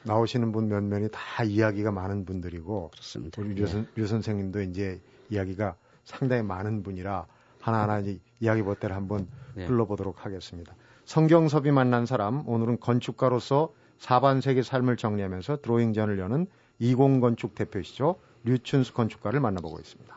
나오시는 0.04 0.52
분몇 0.52 0.82
명이 0.84 1.08
다 1.12 1.44
이야기가 1.44 1.90
많은 1.92 2.24
분들이고 2.24 2.90
그렇습니다. 2.90 3.42
우리 3.42 3.54
류, 3.54 3.66
선, 3.66 3.82
예. 3.96 4.00
류 4.00 4.06
선 4.06 4.22
생님도 4.22 4.62
이제 4.62 5.00
이야기가 5.30 5.76
상당히 6.04 6.42
많은 6.42 6.82
분이라 6.82 7.26
하나하나 7.60 7.98
이제 8.00 8.18
이야기 8.40 8.62
보태를 8.62 8.94
한번 8.94 9.28
예. 9.56 9.66
불러보도록 9.66 10.24
하겠습니다. 10.24 10.74
성경섭이 11.04 11.70
만난 11.70 12.06
사람 12.06 12.48
오늘은 12.48 12.80
건축가로서 12.80 13.72
사반세기 13.98 14.62
삶을 14.62 14.96
정리하면서 14.96 15.60
드로잉전을 15.62 16.18
여는 16.18 16.46
이공건축 16.78 17.54
대표시죠 17.54 18.16
류춘수 18.44 18.92
건축가를 18.92 19.40
만나보고 19.40 19.78
있습니다. 19.80 20.14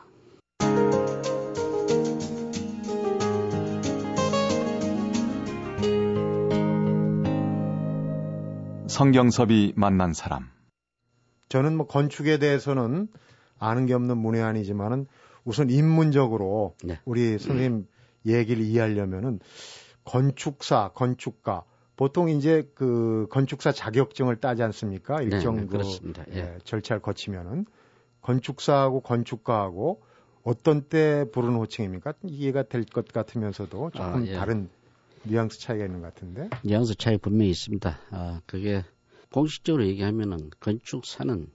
성경섭이 8.90 9.74
만난 9.76 10.12
사람. 10.12 10.50
저는 11.48 11.76
뭐 11.76 11.86
건축에 11.86 12.38
대해서는 12.38 13.06
아는 13.58 13.86
게 13.86 13.94
없는 13.94 14.18
문외한이지만은 14.18 15.06
우선 15.44 15.70
인문적으로 15.70 16.74
네. 16.82 16.98
우리 17.04 17.38
선생님 17.38 17.86
얘기를 18.26 18.62
이해하려면은 18.64 19.38
건축사, 20.04 20.90
건축가 20.94 21.62
보통 21.96 22.28
이제 22.30 22.68
그 22.74 23.28
건축사 23.30 23.70
자격증을 23.70 24.36
따지 24.40 24.64
않습니까? 24.64 25.18
네, 25.18 25.26
일정 25.26 25.54
네, 25.54 25.60
네, 25.62 25.66
그 25.68 26.32
예. 26.32 26.38
예, 26.38 26.58
절차를 26.64 27.00
거치면은 27.00 27.66
건축사하고 28.22 29.02
건축가하고 29.02 30.02
어떤 30.42 30.82
때 30.82 31.26
부르는 31.32 31.56
호칭입니까? 31.58 32.14
이해가 32.24 32.64
될 32.64 32.84
것 32.84 33.06
같으면서도 33.06 33.90
조금 33.90 34.22
아, 34.22 34.26
예. 34.26 34.34
다른 34.34 34.68
뉘앙스 35.24 35.58
차이가 35.58 35.84
있는 35.84 36.00
것 36.00 36.14
같은데. 36.14 36.48
뉘앙스 36.64 36.96
차이 36.96 37.18
분명히 37.18 37.50
있습니다. 37.50 37.98
아, 38.10 38.40
그게 38.46 38.84
공식적으로 39.30 39.86
얘기하면은 39.86 40.50
건축사는 40.60 41.48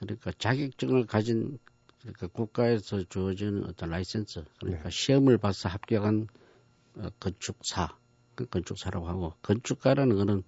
그러니까 0.00 0.32
자격증을 0.38 1.06
가진 1.06 1.58
그러니까 2.00 2.26
국가에서 2.26 3.02
주어지는 3.08 3.64
어떤 3.64 3.90
라이센스 3.90 4.44
그러니까 4.58 4.84
네. 4.84 4.90
시험을 4.90 5.38
봐서 5.38 5.68
합격한 5.68 6.28
어, 6.96 7.08
건축사 7.18 7.96
그 8.34 8.46
건축사라고 8.46 9.08
하고 9.08 9.32
건축가라는 9.42 10.16
거는 10.16 10.42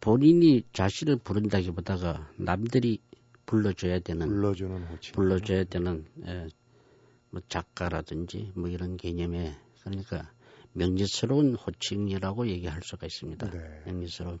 본인이 0.00 0.62
자신을 0.72 1.16
부른다기보다가 1.16 2.30
남들이 2.36 3.00
불러줘야 3.46 3.98
되는 3.98 4.28
불러주는 4.28 4.82
호칭 4.84 5.12
불러줘야 5.14 5.64
되는 5.64 6.06
예, 6.26 6.46
뭐 7.30 7.40
작가라든지 7.48 8.52
뭐 8.54 8.68
이런 8.68 8.96
개념에 8.96 9.56
그러니까 9.82 10.30
명예스러운 10.72 11.54
호칭이라고 11.54 12.48
얘기할 12.48 12.82
수가 12.82 13.06
있습니다. 13.06 13.50
네. 13.50 13.82
명예스러운. 13.86 14.38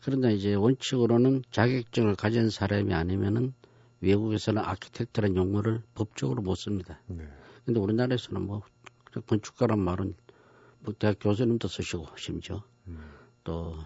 그러나 0.00 0.30
이제 0.30 0.54
원칙으로는 0.54 1.42
자격증을 1.50 2.16
가진 2.16 2.50
사람이 2.50 2.92
아니면은 2.94 3.54
외국에서는 4.00 4.62
아키텍트라는 4.62 5.36
용어를 5.36 5.82
법적으로 5.94 6.42
못 6.42 6.54
씁니다. 6.56 7.00
네. 7.06 7.24
근데 7.64 7.80
우리나라에서는 7.80 8.42
뭐 8.42 8.62
건축가란 9.26 9.78
말은 9.78 10.14
뭐 10.80 10.94
대학 10.98 11.16
교수님도 11.18 11.68
쓰시고 11.68 12.06
심지어 12.16 12.62
음. 12.86 13.10
또, 13.42 13.76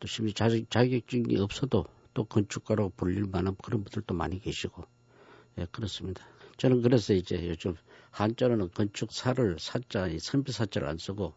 또 0.00 0.06
심지어 0.08 0.32
자격, 0.32 0.70
자격증이 0.70 1.36
없어도 1.38 1.84
또 2.14 2.24
건축가라고 2.24 2.90
불릴 2.96 3.26
만한 3.30 3.54
그런 3.62 3.84
분들도 3.84 4.14
많이 4.14 4.40
계시고 4.40 4.84
예 5.58 5.66
그렇습니다. 5.70 6.26
저는 6.56 6.80
그래서 6.80 7.12
이제 7.12 7.48
요즘 7.48 7.74
한자로는 8.16 8.70
건축사를 8.70 9.58
사자, 9.58 10.06
이 10.06 10.18
선비사자를 10.18 10.88
안 10.88 10.96
쓰고 10.96 11.34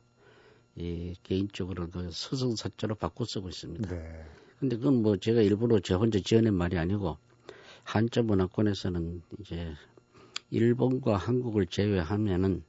이 0.78 1.14
개인적으로 1.24 1.90
그 1.90 2.10
서성사자로 2.10 2.96
바꿔 2.96 3.26
쓰고 3.26 3.50
있습니다. 3.50 3.94
네. 3.94 4.26
근데 4.60 4.78
그건 4.78 5.02
뭐 5.02 5.18
제가 5.18 5.42
일부러 5.42 5.82
제 5.82 5.94
혼자 5.94 6.20
지어낸 6.20 6.54
말이 6.54 6.78
아니고 6.78 7.18
한자 7.84 8.22
문화권에서는 8.22 9.22
이제 9.40 9.74
일본과 10.52 11.18
한국을 11.18 11.66
제외하면은 11.66 12.64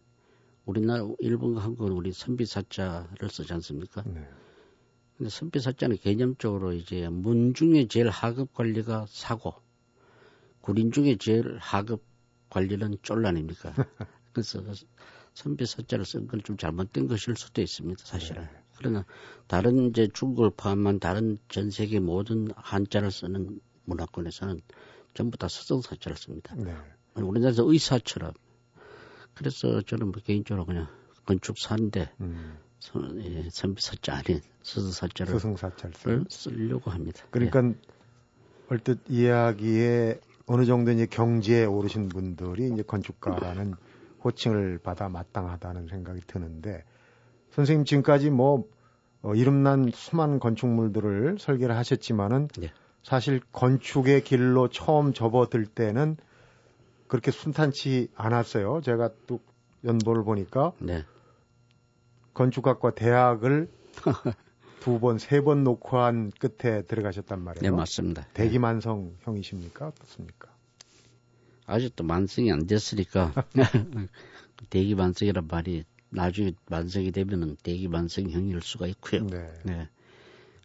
우리나라 0.65 1.09
일본과 1.21 1.63
한국은 1.63 1.93
우리 1.93 2.13
선비사자를 2.13 3.31
쓰지 3.31 3.53
않습니까? 3.53 4.03
네. 4.03 4.29
근데 5.19 5.31
선비사자는 5.31 5.99
개념적으로 5.99 6.73
이제 6.73 7.09
문 7.09 7.55
중에 7.55 7.87
제일 7.87 8.09
하급 8.09 8.55
관리가 8.55 9.07
사고 9.09 9.55
구린 10.61 10.91
중에 10.91 11.17
제일 11.17 11.59
하급 11.59 12.10
관리는 12.51 12.99
쫄 13.03 13.25
아닙니까? 13.27 13.73
그래서 14.33 14.63
선비 15.35 15.67
사자를 15.67 16.05
쓴걸좀 16.05 16.57
잘못된 16.57 17.09
것일 17.09 17.37
수도 17.37 17.63
있습니다. 17.63 18.05
사실은. 18.05 18.43
네. 18.43 18.49
그러나 18.77 19.05
다른 19.47 19.91
이제 19.91 20.09
중국을 20.13 20.51
포함한 20.57 21.01
다른 21.01 21.39
전 21.49 21.71
세계 21.71 22.01
모든 22.01 22.49
한자를 22.57 23.11
쓰는 23.11 23.61
문화권에서는 23.85 24.61
전부 25.15 25.37
다 25.37 25.49
서성 25.49 25.83
사자를 25.83 26.17
씁니다. 26.17 26.55
네. 26.57 26.75
우리나라에서 27.15 27.71
의사처럼. 27.71 28.33
그래서 29.35 29.83
저는 29.83 30.13
뭐 30.13 30.23
개인적으로 30.23 30.67
그냥 30.67 30.87
건축 31.25 31.59
사인데 31.59 32.11
음. 32.21 32.59
예, 33.23 33.49
선비 33.51 33.83
사자 33.83 34.15
아닌 34.15 34.41
서성 34.63 34.91
사자를 34.91 35.33
서성사자를 35.35 36.25
쓰려고 36.29 36.91
합니다. 36.91 37.25
그러니까 37.31 37.65
예. 37.65 37.75
얼뜻 38.69 39.01
이야기에 39.09 40.21
어느 40.53 40.65
정도 40.65 40.91
이제 40.91 41.07
경지에 41.07 41.65
오르신 41.65 42.09
분들이 42.09 42.69
이제 42.73 42.83
건축가라는 42.83 43.77
호칭을 44.25 44.81
받아 44.83 45.09
마땅하다는 45.09 45.87
생각이 45.87 46.23
드는데 46.27 46.83
선생님 47.53 47.85
지금까지 47.85 48.31
뭐 48.31 48.65
어, 49.23 49.33
이름난 49.33 49.93
수많은 49.95 50.41
건축물들을 50.41 51.37
설계를 51.39 51.77
하셨지만은 51.77 52.49
네. 52.59 52.73
사실 53.05 53.41
건축의 53.53 54.25
길로 54.25 54.69
처음 54.69 55.13
접어들 55.13 55.67
때는 55.67 56.17
그렇게 57.07 57.31
순탄치 57.31 58.11
않았어요. 58.17 58.81
제가 58.81 59.11
또 59.29 59.39
연보를 59.85 60.25
보니까 60.25 60.73
네. 60.81 61.05
건축학과 62.35 62.91
대학을 62.97 63.71
두 64.81 64.99
번, 64.99 65.19
세번 65.19 65.63
놓고 65.65 65.99
한 65.99 66.31
끝에 66.31 66.83
들어가셨단 66.83 67.41
말이에요. 67.43 67.63
네, 67.63 67.71
맞습니다. 67.71 68.27
대기만성 68.35 69.17
형이십니까? 69.21 69.89
어떻습니까? 69.89 70.49
아직도 71.67 72.03
만성이 72.05 72.51
안 72.51 72.67
됐으니까 72.67 73.33
대기만성이란 74.71 75.47
말이 75.47 75.85
나중에 76.09 76.53
만성이 76.69 77.13
되면은 77.13 77.57
대기만성형일 77.63 78.61
수가 78.63 78.87
있고요. 78.89 79.27
네. 79.27 79.53
네. 79.65 79.89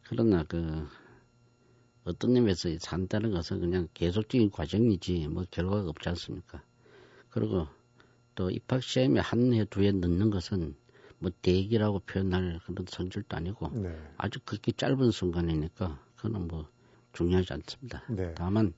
그러나 0.07 0.43
그 0.48 0.88
어떤 2.05 2.36
의미에서 2.36 2.69
산다는 2.79 3.31
것은 3.31 3.60
그냥 3.60 3.88
계속적인 3.93 4.51
과정이지 4.51 5.27
뭐 5.27 5.45
결과가 5.51 5.89
없지 5.89 6.10
않습니까? 6.10 6.63
그리고 7.29 7.67
또 8.36 8.50
입학 8.50 8.81
시험에 8.81 9.19
한 9.19 9.53
해, 9.53 9.65
두 9.65 9.81
해 9.81 9.91
넣는 9.91 10.29
것은 10.29 10.75
뭐 11.25 11.32
대기라고 11.41 12.01
표현할 12.01 12.60
그런 12.63 12.86
성질도 12.88 13.36
아니고 13.36 13.70
네. 13.70 13.89
아주 14.15 14.39
그렇게 14.46 14.72
짧은 14.72 15.10
순간이니까 15.10 16.00
그거는 16.17 16.48
뭐 16.48 16.67
중요하지 17.13 17.51
않습니다. 17.53 18.03
네. 18.10 18.36
다만 18.36 18.75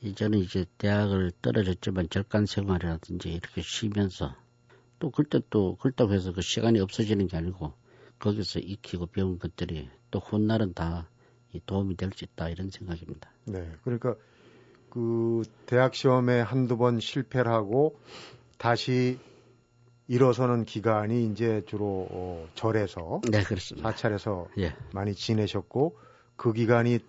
이제는 0.00 0.38
이제 0.38 0.64
대학을 0.78 1.32
떨어졌지만 1.42 2.08
절간 2.08 2.46
생활이라든지 2.46 3.30
이렇게 3.32 3.62
쉬면서 3.62 4.36
또 5.00 5.10
그때 5.10 5.40
또 5.50 5.74
그렇다고 5.74 6.12
해서 6.12 6.32
그 6.32 6.40
시간이 6.40 6.78
없어지는 6.78 7.26
게 7.26 7.36
아니고 7.36 7.72
거기서 8.20 8.60
익히고 8.60 9.06
배운 9.06 9.40
것들이 9.40 9.88
또 10.12 10.20
훗날은 10.20 10.72
다 10.72 11.10
도움이 11.66 11.96
될 11.96 12.12
수 12.14 12.24
있다 12.24 12.48
이런 12.48 12.70
생각입니다. 12.70 13.28
네, 13.46 13.72
그러니까 13.82 14.14
그 14.88 15.42
대학 15.66 15.96
시험에 15.96 16.42
한두 16.42 16.76
번 16.76 17.00
실패를 17.00 17.50
하고 17.50 17.98
다시 18.56 19.18
일어서는 20.08 20.64
기간이 20.64 21.26
이제 21.26 21.62
주로 21.66 22.06
어, 22.10 22.48
절에서 22.54 23.20
네, 23.30 23.42
그렇습니다. 23.42 23.90
사찰에서 23.90 24.48
예. 24.58 24.74
많이 24.92 25.14
지내셨고 25.14 25.98
그 26.36 26.52
기간이 26.52 27.00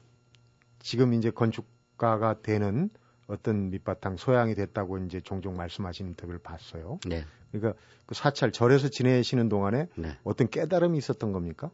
지금 0.79 1.13
이제 1.13 1.29
건축가가 1.29 2.41
되는 2.41 2.89
어떤 3.27 3.69
밑바탕 3.69 4.17
소양이 4.17 4.55
됐다고 4.55 4.97
이제 4.99 5.21
종종 5.21 5.55
말씀하시는 5.55 6.11
인터뷰를 6.11 6.39
봤어요. 6.39 6.99
네. 7.05 7.25
그러니까 7.51 7.79
그 8.05 8.15
사찰 8.15 8.51
절에서 8.51 8.89
지내시는 8.89 9.49
동안에 9.49 9.87
네. 9.95 10.17
어떤 10.23 10.49
깨달음이 10.49 10.97
있었던 10.97 11.31
겁니까? 11.33 11.69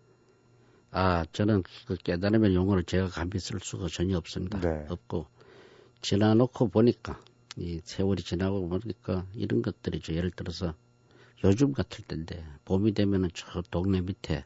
아, 0.92 1.26
저는 1.32 1.64
그 1.88 1.96
깨달음의 1.96 2.54
용어를 2.54 2.84
제가 2.84 3.08
감히 3.08 3.40
쓸 3.40 3.60
수가 3.60 3.88
전혀 3.88 4.18
없습니다. 4.18 4.60
네. 4.60 4.86
없고 4.90 5.28
지나놓고 6.02 6.70
보니까 6.70 7.20
이 7.56 7.82
세월이 7.84 8.24
지나고 8.24 8.68
보니까 8.68 9.26
이런 9.34 9.62
것들이죠. 9.62 10.14
예를 10.14 10.32
들어서 10.32 10.74
요즘 11.44 11.74
같을 11.74 12.06
때인데 12.06 12.44
봄이 12.66 12.94
되면은 12.94 13.30
저 13.34 13.62
동네 13.70 14.02
밑에 14.02 14.46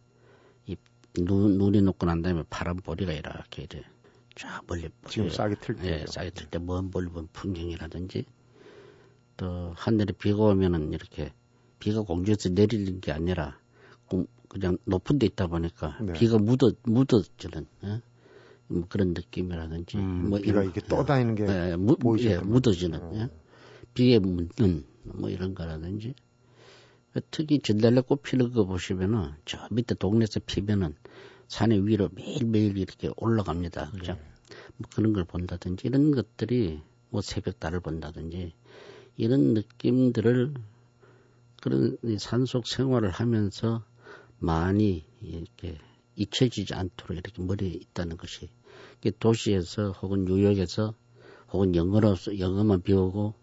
이 0.65 0.75
눈, 1.13 1.57
눈이 1.57 1.81
녹고 1.81 2.05
난 2.05 2.21
다음에 2.21 2.43
파란 2.49 2.77
보리가 2.77 3.13
이렇게 3.13 3.63
이제 3.63 3.83
쫙 4.35 4.63
멀리 4.67 4.89
지금 5.07 5.29
싹이 5.29 5.55
틀 5.61 5.75
때, 5.75 6.01
예, 6.01 6.05
싹이 6.07 6.31
틀때 6.31 6.59
먼 6.59 6.89
멀리 6.91 7.09
본 7.09 7.27
풍경이라든지 7.33 8.25
또 9.37 9.73
하늘에 9.75 10.13
비가 10.17 10.37
오면은 10.43 10.93
이렇게 10.93 11.31
비가 11.79 12.01
공중에서 12.01 12.49
내리는 12.49 12.99
게 12.99 13.11
아니라 13.11 13.59
그냥 14.49 14.77
높은 14.85 15.19
데 15.19 15.25
있다 15.25 15.47
보니까 15.47 15.97
네. 16.01 16.13
비가 16.13 16.37
묻어 16.37 16.71
묻어지는 16.83 17.67
예? 17.83 18.01
뭐 18.67 18.83
그런 18.89 19.09
느낌이라든지 19.09 19.97
음, 19.97 20.29
뭐 20.29 20.39
비가 20.39 20.63
이렇게 20.63 20.81
떠다니는 20.81 21.35
게 21.35 21.47
예, 21.47 21.75
무, 21.75 21.95
예, 22.19 22.37
묻어지는 22.37 23.01
어. 23.01 23.11
예? 23.15 23.29
비에 23.93 24.19
묻는 24.19 24.85
뭐 25.03 25.29
이런 25.29 25.53
거라든지 25.53 26.13
특히 27.31 27.59
진달래 27.59 28.01
꽃 28.01 28.21
피는 28.23 28.51
거 28.53 28.65
보시면은 28.65 29.31
저 29.45 29.67
밑에 29.71 29.95
동네에서 29.95 30.41
피면은 30.45 30.95
산에 31.47 31.77
위로 31.77 32.09
매일매일 32.13 32.77
이렇게 32.77 33.09
올라갑니다. 33.15 33.91
그죠? 33.91 34.13
네. 34.13 34.21
뭐 34.77 34.89
그런 34.93 35.13
걸 35.13 35.23
본다든지 35.23 35.87
이런 35.87 36.11
것들이 36.11 36.81
뭐 37.09 37.21
새벽 37.21 37.59
달을 37.59 37.79
본다든지 37.79 38.53
이런 39.15 39.53
느낌들을 39.53 40.53
그런 41.61 41.97
산속 42.19 42.67
생활을 42.67 43.09
하면서 43.09 43.83
많이 44.39 45.05
이렇게 45.21 45.77
잊혀지지 46.15 46.73
않도록 46.73 47.17
이렇게 47.17 47.41
머리에 47.41 47.69
있다는 47.69 48.17
것이 48.17 48.49
도시에서 49.19 49.91
혹은 49.91 50.25
뉴욕에서 50.25 50.93
혹은 51.51 51.75
영어로 51.75 52.15
영어만 52.37 52.81
배우고 52.81 53.33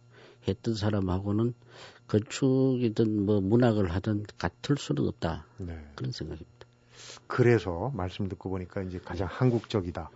했던 0.46 0.74
사람하고는 0.74 1.54
건축이든 2.08 3.26
뭐 3.26 3.40
문학을 3.40 3.90
하든 3.92 4.24
같을 4.38 4.76
수는 4.76 5.06
없다 5.08 5.46
네. 5.58 5.78
그런 5.94 6.12
생각입니다. 6.12 6.66
그래서 7.26 7.90
말씀 7.94 8.28
듣고 8.28 8.50
보니까 8.50 8.82
이제 8.82 8.98
가장 8.98 9.28
한국적이다. 9.30 10.10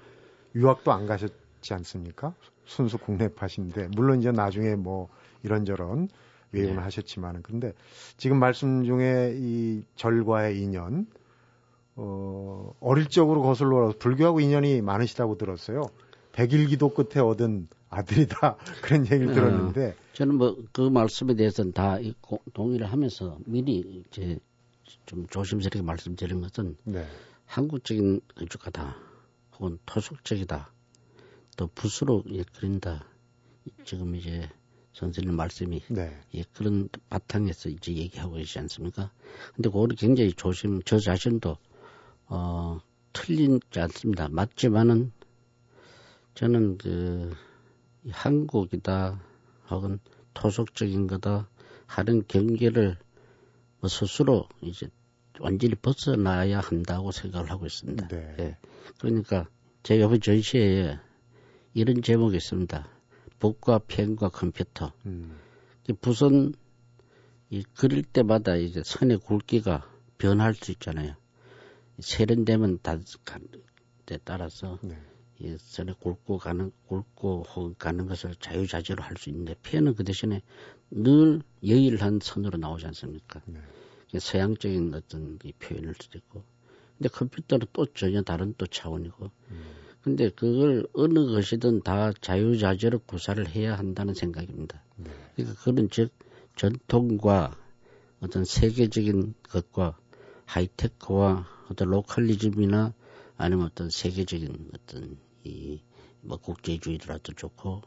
유학도 0.55 0.93
안 0.93 1.07
가셨지 1.07 1.75
않습니까? 1.75 2.35
순수 2.65 2.99
국내파신데 2.99 3.89
물론 3.97 4.21
이제 4.21 4.31
나중에 4.31 4.77
뭐 4.77 5.09
이런저런 5.43 6.09
외운을 6.53 6.77
네. 6.77 6.81
하셨지만은 6.81 7.43
근데 7.43 7.73
지금 8.17 8.39
말씀 8.39 8.85
중에 8.85 9.35
이 9.37 9.83
절과의 9.97 10.61
인연 10.61 11.07
어 11.97 12.73
어릴 12.81 13.09
적으로 13.09 13.43
거슬러 13.43 13.93
불교하고 13.99 14.41
인연이 14.41 14.81
많으시다고 14.81 15.37
들었어요. 15.37 15.83
백일기도 16.33 16.91
끝에 16.91 17.21
얻은 17.21 17.69
아들이다 17.91 18.57
그런 18.83 19.05
얘기를 19.07 19.31
어, 19.31 19.35
들었는데 19.35 19.97
저는 20.15 20.37
뭐 20.37 20.57
그 20.73 20.83
말씀에 20.83 21.35
대해서는 21.35 21.73
다 21.73 21.99
동의를 22.55 22.91
하면서 22.91 23.39
미리 23.47 24.05
이제 24.11 24.39
좀 25.07 25.27
조심스럽게 25.27 25.83
말씀드린 25.83 26.41
것은 26.41 26.77
네. 26.85 27.07
한국적인 27.47 28.21
건축가다 28.35 28.97
혹은 29.55 29.79
토속적이다 29.87 30.73
또 31.57 31.69
붓으로 31.75 32.23
예, 32.31 32.45
그린다 32.55 33.05
지금 33.85 34.15
이제 34.15 34.49
선생님 34.93 35.35
말씀이 35.37 35.83
네. 35.89 36.17
예, 36.35 36.45
그런 36.55 36.89
바탕에서 37.09 37.69
이제 37.69 37.93
얘기하고 37.93 38.35
계시지 38.35 38.59
않습니까? 38.61 39.13
근데 39.55 39.69
그거를 39.69 39.97
굉장히 39.97 40.33
조심, 40.33 40.83
저 40.83 40.99
자신도 40.99 41.57
어, 42.27 42.81
틀린지 43.13 43.81
않습니다. 43.81 44.29
맞지만은 44.29 45.13
저는 46.35 46.79
그 46.79 47.35
한국이다 48.11 49.21
혹은 49.71 49.99
토속적인 50.35 51.07
거다 51.07 51.49
하는 51.87 52.23
경계를 52.27 52.97
뭐 53.81 53.89
스스로 53.89 54.49
이제 54.61 54.89
완전히 55.41 55.75
벗어나야 55.75 56.61
한다고 56.61 57.13
생각을 57.13 57.51
하고 57.51 57.67
있습니다. 57.67 58.09
네. 58.09 58.37
예. 58.39 58.57
그러니까 58.99 59.49
제가 59.83 60.07
이번 60.07 60.21
전시회에 60.21 60.99
이런 61.75 62.03
제목이 62.03 62.37
있습니다. 62.37 62.89
북과 63.39 63.81
펜과 63.87 64.31
컴퓨터. 64.31 64.93
음. 65.07 65.39
붓은 66.01 66.55
이 67.51 67.63
그릴 67.75 68.03
때마다 68.03 68.57
이제 68.57 68.83
선의 68.85 69.19
굵기가 69.19 69.89
변할 70.19 70.55
수 70.55 70.73
있잖아요. 70.73 71.15
세련되면 72.01 72.81
다 72.83 72.99
따라서 74.25 74.79
네. 74.83 74.99
이 75.41 75.57
선에 75.59 75.93
굵고 76.01 76.39
가는 76.39 76.73
굵고 76.89 77.45
혹은 77.45 77.75
가는 77.79 78.07
것을 78.07 78.35
자유자재로 78.41 79.03
할 79.03 79.17
수 79.17 79.31
있는데 79.31 79.55
펜은 79.63 79.95
그 79.95 80.05
대신에 80.05 80.43
늘 80.91 81.43
여일한 81.67 82.19
선으로 82.23 82.59
나오지 82.59 82.87
않습니까? 82.87 83.41
네. 83.47 83.61
서양적인 84.19 84.95
어떤 84.95 85.39
표현을 85.59 85.95
수도 86.01 86.19
있고 86.19 86.43
근데 86.97 87.09
컴퓨터는 87.09 87.67
또 87.73 87.87
전혀 87.87 88.23
다른 88.23 88.55
또 88.59 88.67
차원이고 88.67 89.31
음. 89.51 89.63
근데 90.03 90.31
그걸 90.31 90.87
어느 90.95 91.27
것이든 91.27 91.83
다 91.83 92.13
자유자재로 92.21 93.01
구사를 93.01 93.47
해야 93.49 93.77
한다는 93.77 94.15
생각입니다. 94.15 94.83
네. 94.97 95.11
그러니까 95.37 95.61
그런 95.63 95.89
즉 95.91 96.11
전통과 96.57 97.57
어떤 98.21 98.45
세계적인 98.45 99.35
것과 99.45 99.97
하이테크와 100.47 101.47
어떤 101.71 101.89
localism이나 101.89 102.95
아니면 103.37 103.67
어떤 103.67 103.91
세계적인 103.91 104.71
어떤 104.75 105.19
이 105.45 105.81
뭐 106.23 106.39
국제주의더라도 106.39 107.33
좋고 107.33 107.83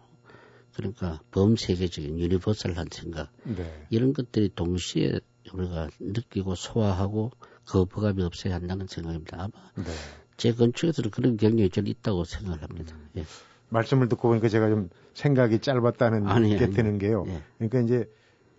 그러니까 0.75 1.19
범세계적인 1.31 2.17
universal한 2.19 2.87
생각 2.91 3.31
네. 3.43 3.85
이런 3.89 4.13
것들이 4.13 4.49
동시에 4.55 5.19
우리가 5.53 5.89
느끼고 5.99 6.55
소화하고 6.55 7.31
거부감이 7.65 8.23
없어야 8.23 8.55
한다는 8.55 8.87
생각입니다. 8.87 9.37
아마 9.37 9.51
네. 9.75 9.91
제 10.37 10.53
건축에서는 10.53 11.11
그런 11.11 11.37
경력이 11.37 11.69
좀 11.69 11.87
있다고 11.87 12.23
생각을 12.23 12.63
합니다. 12.63 12.95
음. 12.95 13.09
예. 13.17 13.25
말씀을 13.69 14.09
듣고 14.09 14.29
보니까 14.29 14.49
제가 14.49 14.69
좀 14.69 14.89
생각이 15.13 15.59
짧았다는 15.59 16.27
아니, 16.27 16.57
게 16.57 16.65
아니, 16.65 16.73
드는 16.73 16.97
게요. 16.97 17.25
예. 17.27 17.41
그러니까 17.57 17.81
이제 17.81 18.09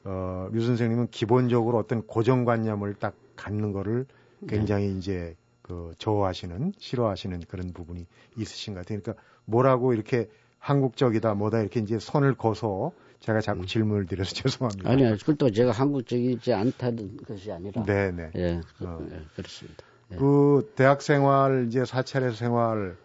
어, 0.04 0.48
류 0.52 0.64
선생님은 0.64 1.08
기본적으로 1.10 1.78
어떤 1.78 2.06
고정관념을 2.06 2.94
딱 2.94 3.14
갖는 3.36 3.72
거를 3.72 4.06
굉장히 4.48 4.88
네. 4.88 4.98
이제 4.98 5.36
그 5.62 5.92
저하시는 5.98 6.72
싫어하시는 6.78 7.40
그런 7.48 7.72
부분이 7.72 8.06
있으신 8.36 8.74
것 8.74 8.80
같아요. 8.80 9.00
그러니까 9.00 9.22
뭐라고 9.44 9.94
이렇게 9.94 10.28
한국적이다 10.58 11.34
뭐다 11.34 11.60
이렇게 11.60 11.80
이제 11.80 11.98
선을 11.98 12.34
거서 12.34 12.92
제가 13.20 13.40
자꾸 13.40 13.60
음. 13.60 13.66
질문을 13.66 14.06
드려서 14.06 14.34
죄송합니다. 14.34 14.90
아니요, 14.90 15.16
그것도 15.18 15.50
제가 15.52 15.72
한국적이지 15.72 16.52
않다는 16.52 17.16
것이 17.18 17.50
아니라. 17.50 17.82
네네. 17.84 18.32
예, 18.36 18.60
그, 18.78 18.84
어. 18.84 19.00
예, 19.10 19.22
그렇습니다. 19.34 19.84
예. 20.12 20.16
그 20.16 20.72
대학 20.76 21.02
생활 21.02 21.66
이제 21.68 21.84
사찰에서 21.84 22.34
생활을 22.36 22.96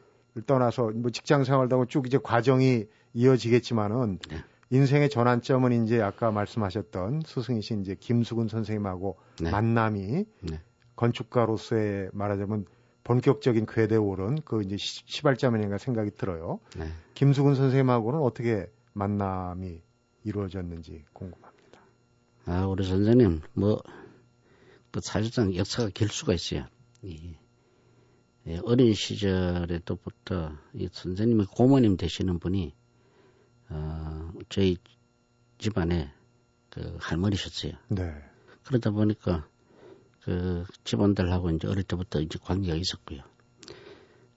떠나서 0.46 0.91
뭐 0.96 1.12
직장 1.12 1.43
생활도 1.43 1.76
하고 1.76 1.86
쭉 1.86 2.06
이제 2.06 2.17
과정이 2.22 2.86
이어지겠지만은 3.13 4.20
네. 4.30 4.38
인생의 4.70 5.10
전환점은 5.10 5.86
이제 5.86 6.02
아까 6.02 6.32
말씀하셨던 6.32 7.22
스승이신 7.26 7.82
이제 7.82 7.96
김수근 8.00 8.48
선생님하고 8.48 9.17
네. 9.41 9.50
만남이 9.50 10.26
네. 10.41 10.62
건축가로서의 10.98 12.10
말하자면 12.12 12.66
본격적인 13.06 13.66
궤대 13.68 13.96
오른 13.96 14.42
그 14.42 14.62
이제 14.64 14.76
시발자면인가 14.78 15.78
생각이 15.78 16.12
들어요. 16.12 16.60
네. 16.78 16.92
김수근 17.14 17.56
선생님하고는 17.56 18.20
어떻게 18.20 18.70
만남이 18.92 19.82
이루어졌는지 20.26 21.06
궁금합니다. 21.14 21.80
아, 22.46 22.66
우리 22.66 22.86
선생님, 22.86 23.42
뭐, 23.54 23.82
그 24.92 25.00
사실상 25.02 25.56
역사가 25.56 25.92
길 25.94 26.10
수가 26.10 26.34
있어요. 26.34 26.66
이, 27.04 27.36
예, 28.48 28.60
어린 28.64 28.94
시절에 28.94 29.80
또부터 29.86 30.52
이 30.74 30.90
선생님의 30.92 31.46
고모님 31.46 31.96
되시는 31.96 32.40
분이 32.40 32.74
어, 33.70 34.32
저희 34.50 34.78
집안에 35.60 36.12
그 36.70 36.98
할머니셨어요. 37.00 37.74
네. 37.90 38.14
그러다 38.64 38.92
보니까 38.92 39.48
그 40.28 40.66
집안들하고 40.84 41.52
이제 41.52 41.70
어릴 41.70 41.86
때부터 41.86 42.20
이제 42.20 42.38
관계가 42.44 42.76
있었고요. 42.76 43.22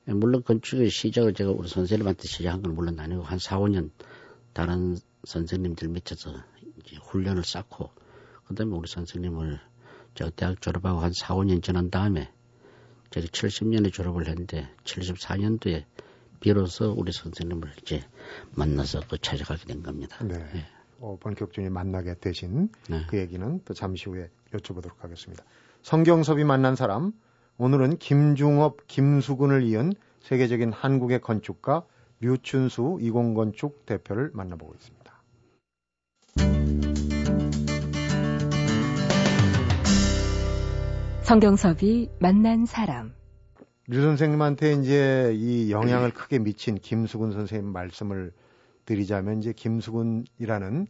예, 0.07 0.13
물론 0.13 0.45
건축의 0.45 0.89
시작을 0.89 1.35
제가 1.35 1.51
우리 1.51 1.69
선생님한테 1.69 2.29
시작한 2.29 2.63
건 2.63 2.77
물론 2.77 3.01
아니고 3.01 3.25
한 3.25 3.41
4, 3.41 3.59
5년 3.59 3.91
다른 4.53 4.97
선생님들 5.25 5.89
밑에서 5.89 6.33
이제 6.79 6.97
훈련을 7.03 7.43
쌓고 7.43 7.91
그 8.47 8.55
다음에 8.55 8.73
우리 8.77 8.89
선생님을 8.89 9.59
제가 10.15 10.31
대학 10.37 10.61
졸업하고 10.61 11.01
한 11.01 11.13
4, 11.13 11.35
5년 11.35 11.61
지난 11.61 11.91
다음에 11.91 12.33
제가 13.11 13.27
70년에 13.27 13.93
졸업을 13.93 14.29
했는데 14.29 14.73
74년도에 14.85 15.87
비로소 16.39 16.95
우리 16.97 17.11
선생님을 17.11 17.73
이제 17.83 18.05
만나서 18.55 19.01
그 19.11 19.19
찾아가게 19.19 19.65
된 19.65 19.83
겁니다. 19.83 20.25
네. 20.25 20.39
네. 20.39 20.67
어, 21.01 21.17
본격적인 21.19 21.73
만나게 21.73 22.15
되신 22.21 22.69
네. 22.89 23.07
그 23.09 23.19
얘기는 23.19 23.61
또 23.65 23.75
잠시 23.75 24.09
후에 24.09 24.31
여쭤보도록 24.53 25.01
하겠습니다. 25.01 25.45
성경섭이 25.83 26.45
만난 26.45 26.77
사람 26.77 27.13
오늘은 27.57 27.97
김중업, 27.99 28.87
김수근을 28.87 29.63
이은 29.65 29.93
세계적인 30.21 30.73
한국의 30.73 31.21
건축가 31.21 31.85
류춘수 32.21 32.99
이공건축 33.01 33.87
대표를 33.87 34.31
만나보고 34.35 34.75
있습니다. 34.75 35.01
성경섭이 41.23 42.11
만난 42.19 42.67
사람 42.67 43.15
류 43.87 44.03
선생님한테 44.03 44.73
이제 44.73 45.33
이 45.37 45.71
영향을 45.71 46.13
크게 46.13 46.41
미친 46.41 46.75
김수근 46.75 47.33
선생님 47.33 47.73
말씀을 47.73 48.33
드리자면 48.85 49.39
이제 49.39 49.53
김수근이라는 49.53 50.87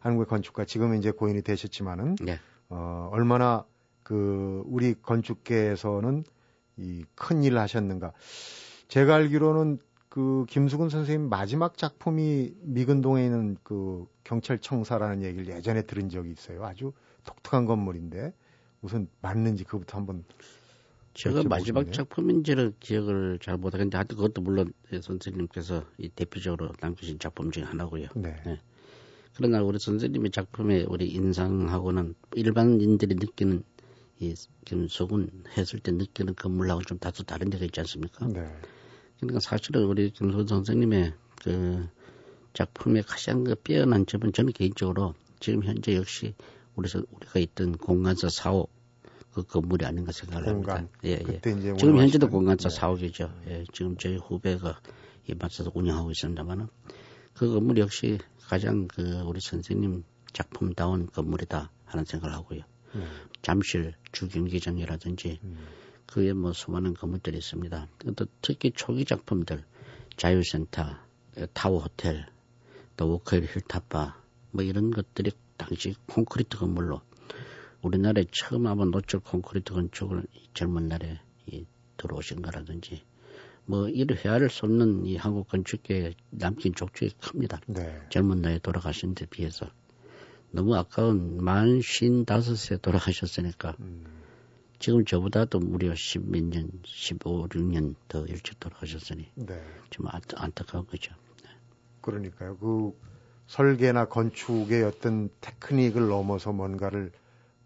한국의 0.00 0.26
건축가 0.26 0.64
지금은 0.64 0.98
이제 0.98 1.10
고인이 1.10 1.42
되셨지만은 1.42 2.16
네. 2.20 2.38
어 2.68 3.08
얼마나 3.12 3.64
그 4.06 4.62
우리 4.66 4.94
건축계에서는 4.94 6.22
이 6.76 7.04
큰 7.16 7.42
일을 7.42 7.58
하셨는가. 7.58 8.12
제가 8.86 9.16
알기로는 9.16 9.78
그 10.08 10.46
김수근 10.48 10.90
선생님 10.90 11.28
마지막 11.28 11.76
작품이 11.76 12.54
미근동에 12.60 13.24
있는 13.24 13.56
그 13.64 14.06
경찰청사라는 14.22 15.24
얘기를 15.24 15.48
예전에 15.48 15.82
들은 15.82 16.08
적이 16.08 16.30
있어요. 16.30 16.64
아주 16.64 16.92
독특한 17.24 17.64
건물인데 17.66 18.32
우선 18.80 19.08
맞는지 19.22 19.64
그부터 19.64 19.98
한번 19.98 20.22
제가 21.14 21.42
마지막 21.42 21.92
작품인지를 21.92 22.74
기억을 22.78 23.40
잘 23.42 23.56
못하겠는데 23.56 23.96
하여튼 23.96 24.16
그것도 24.16 24.40
물론 24.40 24.72
선생님께서 25.00 25.82
이 25.98 26.10
대표적으로 26.10 26.70
남기신 26.80 27.18
작품 27.18 27.50
중에 27.50 27.64
하나고요. 27.64 28.06
네. 28.14 28.36
네. 28.46 28.60
그러나 29.34 29.62
우리 29.64 29.80
선생님의 29.80 30.30
작품에 30.30 30.84
우리 30.84 31.08
인상하고는 31.08 32.14
일반인들이 32.36 33.16
느끼는 33.16 33.64
이 34.18 34.34
김석은 34.64 35.44
했을 35.56 35.78
때 35.80 35.92
느끼는 35.92 36.34
건물하고 36.34 36.82
좀 36.82 36.98
다소 36.98 37.22
다른 37.22 37.50
데가 37.50 37.64
있지 37.64 37.80
않습니까? 37.80 38.26
네. 38.26 38.46
그러니까 39.20 39.40
사실은 39.40 39.84
우리 39.84 40.10
김석은 40.10 40.46
선생님의 40.46 41.12
그 41.42 41.88
작품의 42.54 43.02
가장 43.02 43.44
그 43.44 43.54
빼어난 43.54 44.06
점은 44.06 44.32
저는 44.32 44.52
개인적으로 44.52 45.14
지금 45.40 45.62
현재 45.62 45.94
역시 45.94 46.34
우리 46.74 46.88
우리가 47.10 47.40
있던 47.40 47.76
공간사 47.76 48.28
사업 48.30 48.70
그 49.32 49.42
건물이 49.42 49.84
아닌가 49.84 50.12
생각을 50.12 50.46
공간. 50.46 50.76
합니다. 50.76 50.98
예, 51.04 51.22
예. 51.28 51.40
지금 51.76 51.98
현재도 51.98 52.30
공간사 52.30 52.70
네. 52.70 52.74
사옥이죠. 52.74 53.30
예, 53.48 53.64
지금 53.72 53.98
저희 53.98 54.16
후배가 54.16 54.80
이 55.28 55.34
맞서서 55.34 55.70
운영하고 55.74 56.10
있습니다만은 56.12 56.68
그 57.34 57.52
건물 57.52 57.76
역시 57.78 58.18
가장 58.40 58.88
그 58.88 59.20
우리 59.26 59.40
선생님 59.40 60.04
작품다운 60.32 61.06
건물이다 61.06 61.70
하는 61.84 62.04
생각을 62.06 62.34
하고요. 62.34 62.62
네. 62.98 63.06
잠실 63.42 63.94
주경기장이라든지 64.12 65.40
음. 65.42 65.58
그에 66.06 66.32
뭐 66.32 66.52
수많은 66.52 66.94
건물들이 66.94 67.38
있습니다. 67.38 67.88
또 68.16 68.26
특히 68.40 68.70
초기 68.72 69.04
작품들 69.04 69.64
자유센터, 70.16 70.96
타워 71.52 71.80
호텔, 71.80 72.26
또 72.96 73.10
워커힐 73.10 73.44
힐탑바 73.44 74.20
뭐 74.52 74.64
이런 74.64 74.90
것들이 74.90 75.32
당시 75.56 75.94
콘크리트 76.06 76.58
건물로 76.58 77.02
우리나라에 77.82 78.24
처음 78.32 78.66
한번 78.66 78.90
노출 78.90 79.20
콘크리트 79.20 79.72
건축을 79.74 80.24
젊은 80.54 80.88
날에 80.88 81.20
이, 81.46 81.66
들어오신 81.96 82.42
거라든지 82.42 83.02
뭐 83.64 83.88
이런 83.88 84.16
회화를 84.16 84.48
쏟는 84.48 85.06
이 85.06 85.16
한국 85.16 85.48
건축계에 85.48 86.14
남긴 86.30 86.74
족적이 86.74 87.14
큽니다. 87.20 87.60
네. 87.66 88.00
젊은 88.10 88.40
나이에 88.40 88.58
돌아가신 88.60 89.14
데 89.14 89.26
비해서 89.26 89.66
너무 90.50 90.74
아까운 90.76 91.42
만 91.42 91.80
쉰다섯에 91.82 92.78
돌아가셨으니까 92.78 93.76
음. 93.80 94.04
지금 94.78 95.04
저보다도 95.04 95.58
무려 95.58 95.94
십몇 95.94 96.44
년, 96.44 96.70
십오, 96.84 97.46
육년 97.54 97.94
더 98.08 98.24
일찍 98.26 98.60
돌아가셨으니 98.60 99.26
네. 99.34 99.62
좀 99.90 100.06
안, 100.08 100.20
안타까운 100.34 100.86
거죠. 100.86 101.14
네. 101.42 101.50
그러니까요. 102.02 102.56
그 102.58 102.92
설계나 103.46 104.06
건축의 104.06 104.82
어떤 104.84 105.30
테크닉을 105.40 106.08
넘어서 106.08 106.52
뭔가를 106.52 107.12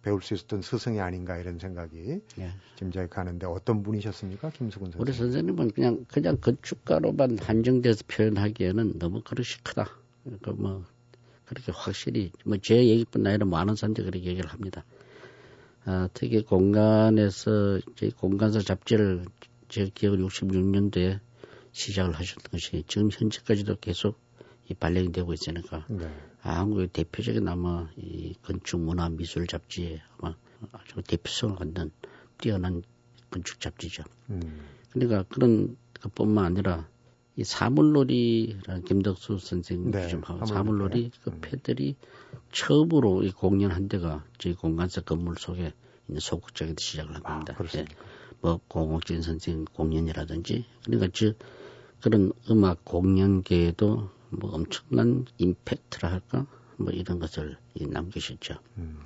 배울 0.03 0.23
수 0.23 0.35
있었던 0.35 0.63
스승이 0.63 1.01
아닌가 1.01 1.37
이런 1.37 1.59
생각이 1.59 2.23
예. 2.39 2.51
짐작이 2.77 3.11
가는데 3.11 3.47
어떤 3.47 3.83
분이셨습니까, 3.83 4.51
김수근 4.51 4.93
선생님? 4.93 5.03
우리 5.03 5.13
선생님은 5.13 5.71
그냥 5.73 6.05
그냥 6.09 6.39
건축가로만 6.41 7.39
한정돼서 7.39 8.05
표현하기에는 8.09 8.99
너무 8.99 9.23
그릇이 9.23 9.49
크다. 9.63 9.91
그러니까 10.25 10.53
뭐 10.53 10.85
그렇게 11.51 11.73
확실히 11.73 12.31
뭐 12.45 12.59
제 12.59 12.87
얘기뿐 12.87 13.27
아니라 13.27 13.45
많은 13.45 13.75
사람들이 13.75 14.07
그렇게 14.09 14.31
얘기를 14.31 14.49
합니다. 14.49 14.85
아, 15.85 16.09
특히 16.15 16.43
공간에서 16.43 17.81
제 17.97 18.11
공간사 18.11 18.61
잡지를 18.61 19.25
제 19.69 19.91
기억을 19.93 20.19
66년도에 20.21 21.19
시작을 21.73 22.15
하셨던 22.15 22.53
것이 22.53 22.85
지금 22.87 23.09
현재까지도 23.11 23.77
계속 23.81 24.19
이 24.69 24.75
발령이 24.75 25.11
되고 25.11 25.33
있으니까 25.33 25.87
네. 25.89 26.07
아, 26.43 26.61
한국의 26.61 26.89
대표적인 26.93 27.49
아마 27.49 27.89
이 27.97 28.35
건축 28.43 28.81
문화 28.81 29.09
미술 29.09 29.49
잡지에 29.49 30.01
아마 30.19 30.37
아주 30.71 31.03
대표성을 31.03 31.57
갖는 31.57 31.91
뛰어난 32.39 32.83
건축 33.31 33.59
잡지죠. 33.59 34.05
음. 34.31 34.61
그러니까 34.93 35.25
그런 35.25 35.77
것뿐만 36.01 36.45
아니라 36.45 36.89
이 37.37 37.45
사물놀이라는 37.45 38.85
김덕수 38.85 39.39
선생님 39.39 39.93
네, 39.93 40.09
좀 40.09 40.23
하고 40.25 40.45
사물놀이 40.47 41.11
그 41.23 41.31
음. 41.31 41.39
패들이 41.41 41.97
처음으로 42.53 43.23
이 43.23 43.31
공연한 43.31 43.89
데가 43.89 44.25
저희 44.39 44.55
공간사 44.55 45.03
건물 45.03 45.37
속에 45.39 45.73
있는 46.09 46.21
소극장에서 46.21 46.77
시작을 46.79 47.15
한 47.15 47.23
겁니다. 47.23 47.55
아, 47.57 47.63
네. 47.63 47.85
뭐 48.41 48.61
공옥진 48.69 49.23
선생 49.23 49.65
공연이라든지 49.65 50.65
그러니까 50.85 51.09
저 51.13 51.33
그런 52.01 52.33
음악 52.51 52.85
공연계에도 52.85 54.11
뭐 54.31 54.51
엄청난 54.53 55.27
임팩트라 55.39 56.11
할까 56.11 56.47
뭐 56.77 56.91
이런 56.93 57.19
것을 57.19 57.59
남기셨죠. 57.75 58.55
음. 58.79 59.01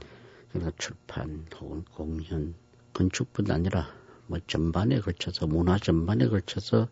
그러니까 0.50 0.72
출판 0.78 1.46
혹은 1.60 1.84
공연 1.94 2.54
건축뿐 2.92 3.50
아니라 3.50 3.88
뭐 4.26 4.38
전반에 4.46 5.00
걸쳐서 5.00 5.46
문화 5.46 5.78
전반에 5.78 6.28
걸쳐서 6.28 6.88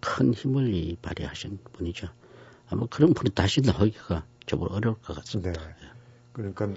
큰 0.00 0.32
힘을 0.32 0.96
발휘하신 1.02 1.58
분이죠. 1.72 2.08
아마 2.68 2.86
그런 2.86 3.14
분이 3.14 3.34
다시 3.34 3.60
나오기가 3.60 4.24
좀 4.46 4.62
어려울 4.62 4.96
것 4.96 5.14
같습니다. 5.16 5.52
네. 5.52 5.74
그러니까 6.32 6.68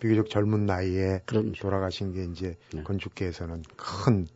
비교적 0.00 0.28
젊은 0.28 0.66
나이에 0.66 1.20
그럼, 1.24 1.52
돌아가신 1.52 2.12
게 2.12 2.24
이제 2.24 2.56
네. 2.72 2.82
건축계에서는 2.82 3.62
큰 3.76 4.26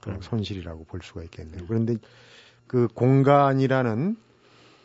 그런 0.00 0.20
손실이라고 0.20 0.84
볼 0.84 1.00
수가 1.02 1.22
있겠네요. 1.24 1.60
네. 1.60 1.64
그런데 1.66 1.96
그 2.66 2.86
공간이라는 2.94 4.16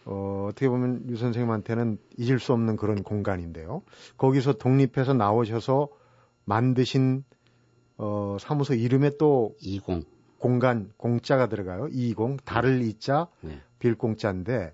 어, 0.05 0.47
어떻게 0.49 0.67
보면 0.67 1.05
유 1.09 1.17
선생님한테는 1.17 1.97
잊을 2.17 2.39
수 2.39 2.53
없는 2.53 2.75
그런 2.75 3.03
공간인데요. 3.03 3.83
거기서 4.17 4.53
독립해서 4.53 5.13
나오셔서 5.13 5.89
만드신 6.45 7.23
어, 7.97 8.37
사무소 8.39 8.73
이름에 8.73 9.11
또20공 9.11 10.05
간 10.59 10.91
공자가 10.97 11.47
들어가요. 11.47 11.87
20 11.91 12.43
달을 12.45 12.81
이자 12.81 13.27
네. 13.41 13.61
빌 13.79 13.95
공자인데 13.95 14.73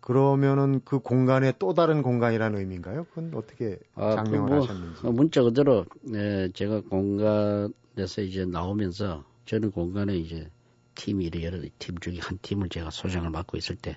그러면은 0.00 0.80
그 0.84 0.98
공간에 0.98 1.52
또 1.58 1.74
다른 1.74 2.02
공간이라는 2.02 2.58
의미인가요? 2.58 3.04
그건 3.04 3.32
어떻게 3.34 3.78
아, 3.94 4.14
장명을 4.16 4.48
그 4.48 4.54
뭐, 4.54 4.62
하셨는지. 4.62 5.06
문자 5.06 5.42
그대로 5.42 5.84
네, 6.02 6.48
제가 6.52 6.80
공간에서 6.82 8.22
이제 8.22 8.44
나오면서 8.44 9.24
저는 9.46 9.70
공간에 9.70 10.16
이제 10.16 10.48
팀이 10.94 11.30
여러 11.42 11.58
팀 11.78 11.98
중에 11.98 12.18
한 12.20 12.38
팀을 12.42 12.68
제가 12.68 12.90
소장을 12.90 13.28
맡고 13.30 13.56
있을 13.58 13.76
때 13.76 13.96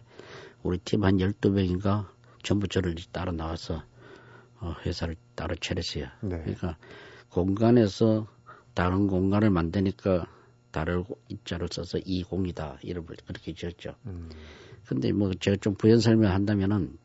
우리 0.62 0.78
팀 0.80 1.04
한 1.04 1.18
12명인가 1.18 2.08
전부 2.44 2.68
저를 2.68 2.96
따로 3.12 3.32
나와서 3.32 3.84
어, 4.60 4.74
회사를 4.86 5.16
따로 5.36 5.56
차렸어요. 5.56 6.06
네. 6.22 6.40
그러니까 6.42 6.78
공간에서 7.30 8.28
다른 8.74 9.08
공간을 9.08 9.50
만드니까 9.50 10.26
다른 10.74 11.06
입자를 11.30 11.70
써서 11.72 12.00
이공이다 12.04 12.80
이름을 12.82 13.08
그렇게 13.26 13.54
지었죠. 13.54 13.96
음. 14.08 14.30
근데 14.86 15.14
뭐 15.14 15.32
제가 15.34 15.56
좀 15.62 15.76
부연 15.76 16.00
설명한다면은 16.00 16.98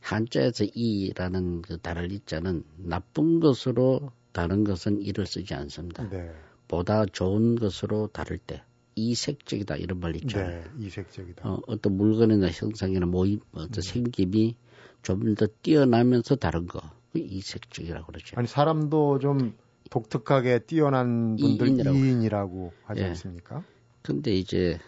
한자에서 0.00 0.64
이라는 0.74 1.62
그 1.62 1.78
다를 1.78 2.12
이자는 2.12 2.64
나쁜 2.76 3.40
것으로 3.40 4.12
다른 4.32 4.62
것은 4.62 5.00
이를 5.00 5.26
쓰지 5.26 5.54
않습니다. 5.54 6.08
네. 6.10 6.30
보다 6.68 7.06
좋은 7.06 7.56
것으로 7.56 8.08
다를 8.08 8.38
때 8.38 8.62
이색적이다 8.94 9.76
이런 9.76 9.98
말 10.00 10.14
있잖아요. 10.16 10.62
네, 10.76 10.86
이색적이다. 10.86 11.48
어, 11.48 11.60
어떤 11.66 11.96
물건이나 11.96 12.50
형상이나 12.50 13.06
모임, 13.06 13.40
어떤 13.52 13.70
음. 13.78 13.80
생김이 13.80 14.54
좀 15.02 15.34
더 15.34 15.46
뛰어나면서 15.62 16.36
다른 16.36 16.66
거. 16.66 16.80
그 17.12 17.18
이색적이라고 17.18 18.06
그러죠. 18.06 18.36
아니 18.38 18.46
사람도 18.46 19.18
좀 19.18 19.54
독특하게 19.92 20.60
뛰어난 20.60 21.36
분들 21.36 21.68
이인이라고, 21.68 22.72
하지 22.84 23.02
예. 23.02 23.04
않습니까? 23.08 23.62
근데 24.00 24.32
이제 24.34 24.78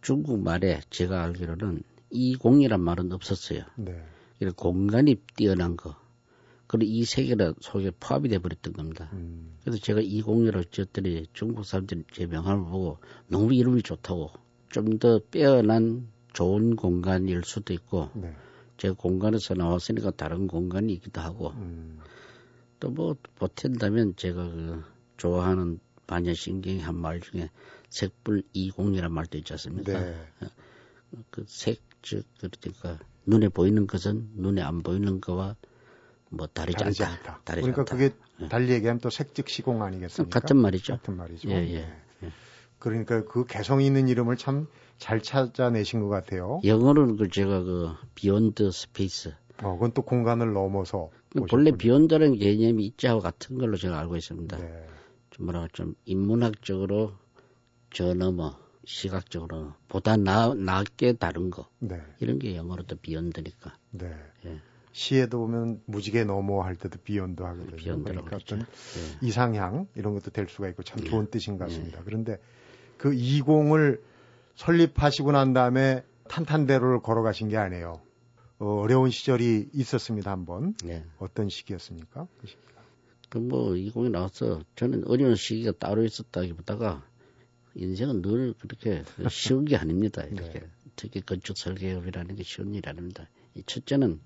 중국 0.00 0.38
말에 0.38 0.80
제가 0.90 1.24
알기로는 1.24 1.82
이공이란 2.10 2.80
말은 2.80 3.12
없었어요. 3.12 3.64
네. 3.76 4.00
공간이 4.54 5.16
뛰어난 5.36 5.76
거. 5.76 5.96
그리고 6.68 6.90
이 6.92 7.04
세계가 7.04 7.54
속에 7.60 7.90
포함이 7.98 8.28
돼 8.28 8.38
버렸던 8.38 8.72
겁니다. 8.74 9.10
음. 9.12 9.56
그래서 9.64 9.78
제가 9.78 10.00
이공이라고 10.00 10.70
지었더니 10.70 11.26
중국 11.32 11.64
사람들이 11.64 12.04
제 12.12 12.26
명함을 12.26 12.70
보고 12.70 12.98
너무 13.26 13.52
이름이 13.52 13.82
좋다고 13.82 14.30
좀 14.70 14.98
더 14.98 15.20
빼어난 15.32 16.08
좋은 16.32 16.76
공간일 16.76 17.42
수도 17.44 17.74
있고 17.74 18.10
네. 18.14 18.32
제가 18.76 18.94
공간에서 18.94 19.54
나왔으니까 19.54 20.12
다른 20.12 20.46
공간이기도 20.46 21.20
하고 21.20 21.50
음. 21.50 21.98
또 22.82 22.90
뭐 22.90 23.14
보탠다면 23.36 24.16
제가 24.16 24.42
그 24.50 24.82
좋아하는 25.16 25.78
반야심경의 26.08 26.80
한 26.80 26.96
말 26.96 27.20
중에 27.20 27.48
색불이공이란 27.90 29.12
말도 29.12 29.38
있지 29.38 29.52
않습니까? 29.52 29.92
네. 30.00 30.16
그 31.30 31.44
색, 31.46 31.80
즉, 32.02 32.24
그러니까 32.40 32.98
눈에 33.24 33.48
보이는 33.48 33.86
것은 33.86 34.30
눈에 34.34 34.62
안 34.62 34.82
보이는 34.82 35.20
거와 35.20 35.54
뭐 36.30 36.48
다르지, 36.48 36.78
다르지 36.78 37.04
않다. 37.04 37.12
않다. 37.34 37.40
다르지 37.44 37.70
그러니까 37.70 37.82
않다. 37.82 37.92
그게 37.96 38.14
예. 38.40 38.48
달리 38.48 38.72
얘기하면 38.72 39.00
또 39.00 39.10
색즉시공 39.10 39.82
아니겠습니까? 39.82 40.40
같은 40.40 40.56
말이죠. 40.56 40.94
같은 40.94 41.16
말이죠. 41.16 41.50
예, 41.50 41.54
예. 41.54 41.74
예. 42.24 42.32
그러니까 42.80 43.24
그 43.24 43.44
개성 43.46 43.80
있는 43.80 44.08
이름을 44.08 44.36
참 44.36 44.66
잘 45.02 45.20
찾아내신 45.20 45.98
것 46.00 46.08
같아요. 46.08 46.60
영어로는 46.64 47.16
그 47.16 47.28
제가 47.28 47.64
그 47.64 47.90
Beyond 48.14 48.70
Space. 48.70 49.34
어, 49.62 49.74
그건 49.74 49.92
또 49.92 50.02
공간을 50.02 50.52
넘어서. 50.52 51.10
본래 51.48 51.70
beyond라는 51.70 52.38
개념이 52.38 52.84
이 52.86 52.93
자와 52.93 53.20
같은 53.20 53.58
걸로 53.58 53.76
제가 53.76 53.98
알고 53.98 54.16
있습니다. 54.16 54.58
네. 54.58 54.86
좀 55.30 55.46
뭐랄까 55.46 55.68
좀 55.72 55.94
인문학적으로 56.04 57.12
저 57.90 58.14
너머 58.14 58.56
시각적으로 58.84 59.72
보다 59.88 60.16
나, 60.16 60.52
낮게 60.54 61.14
다른 61.14 61.50
거. 61.50 61.66
네. 61.78 62.00
이런 62.20 62.38
게 62.38 62.56
영어로도 62.56 62.96
beyond니까. 62.96 63.76
네. 63.92 64.12
예. 64.46 64.60
시에도 64.92 65.38
보면 65.38 65.80
무지개 65.86 66.24
너머 66.24 66.62
할 66.62 66.76
때도 66.76 66.98
beyond 67.02 67.42
하거든요. 67.42 68.02
그러니까 68.02 68.36
어떤 68.36 68.60
예. 68.60 69.26
이상향 69.26 69.86
이런 69.94 70.14
것도 70.14 70.30
될 70.30 70.48
수가 70.48 70.68
있고 70.68 70.82
참 70.82 71.00
예. 71.00 71.04
좋은 71.04 71.30
뜻인 71.30 71.56
것 71.56 71.66
같습니다. 71.66 72.00
예. 72.00 72.02
그런데 72.04 72.38
그 72.98 73.10
이공을 73.10 74.00
설립하시고 74.56 75.32
난 75.32 75.54
다음에 75.54 76.04
탄탄대로를 76.28 77.00
걸어가신 77.00 77.48
게 77.48 77.56
아니에요. 77.56 78.00
어, 78.62 78.86
려운 78.86 79.10
시절이 79.10 79.70
있었습니다 79.72 80.30
한번. 80.30 80.76
네. 80.84 81.04
어떤 81.18 81.48
시기였습니까? 81.48 82.28
그. 82.38 82.46
그뭐 83.28 83.72
20이 83.72 84.10
나와서 84.10 84.62
저는 84.76 85.08
어려운 85.08 85.34
시기가 85.34 85.72
따로 85.72 86.04
있었다기보다가 86.04 87.04
인생은 87.74 88.22
늘 88.22 88.54
그렇게 88.60 89.02
쉬운 89.28 89.64
게 89.64 89.74
아닙니다. 89.74 90.22
이렇게 90.30 90.60
네. 90.60 90.66
특히 90.94 91.22
건축 91.22 91.58
설계업이라는 91.58 92.36
게 92.36 92.44
쉬운 92.44 92.72
일이 92.74 92.88
아닙니다. 92.88 93.28
이 93.56 93.64
첫째는 93.66 94.20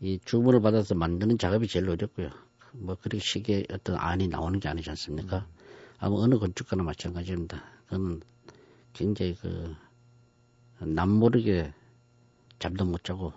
이 0.00 0.20
주문을 0.24 0.60
받아서 0.60 0.94
만드는 0.94 1.38
작업이 1.38 1.66
제일 1.66 1.88
어렵고요. 1.88 2.30
뭐 2.74 2.94
그렇게 2.94 3.18
쉽게 3.18 3.64
어떤 3.72 3.96
안이 3.96 4.28
나오는 4.28 4.60
게 4.60 4.68
아니지 4.68 4.88
않습니까? 4.90 5.38
음. 5.38 5.62
아마 5.98 6.14
어느 6.16 6.38
건축가나 6.38 6.84
마찬가지입니다. 6.84 7.64
그는 7.88 8.20
굉장히 8.92 9.34
그 9.34 9.74
남모르게 10.78 11.72
잠도 12.62 12.84
못 12.84 13.02
자고 13.02 13.32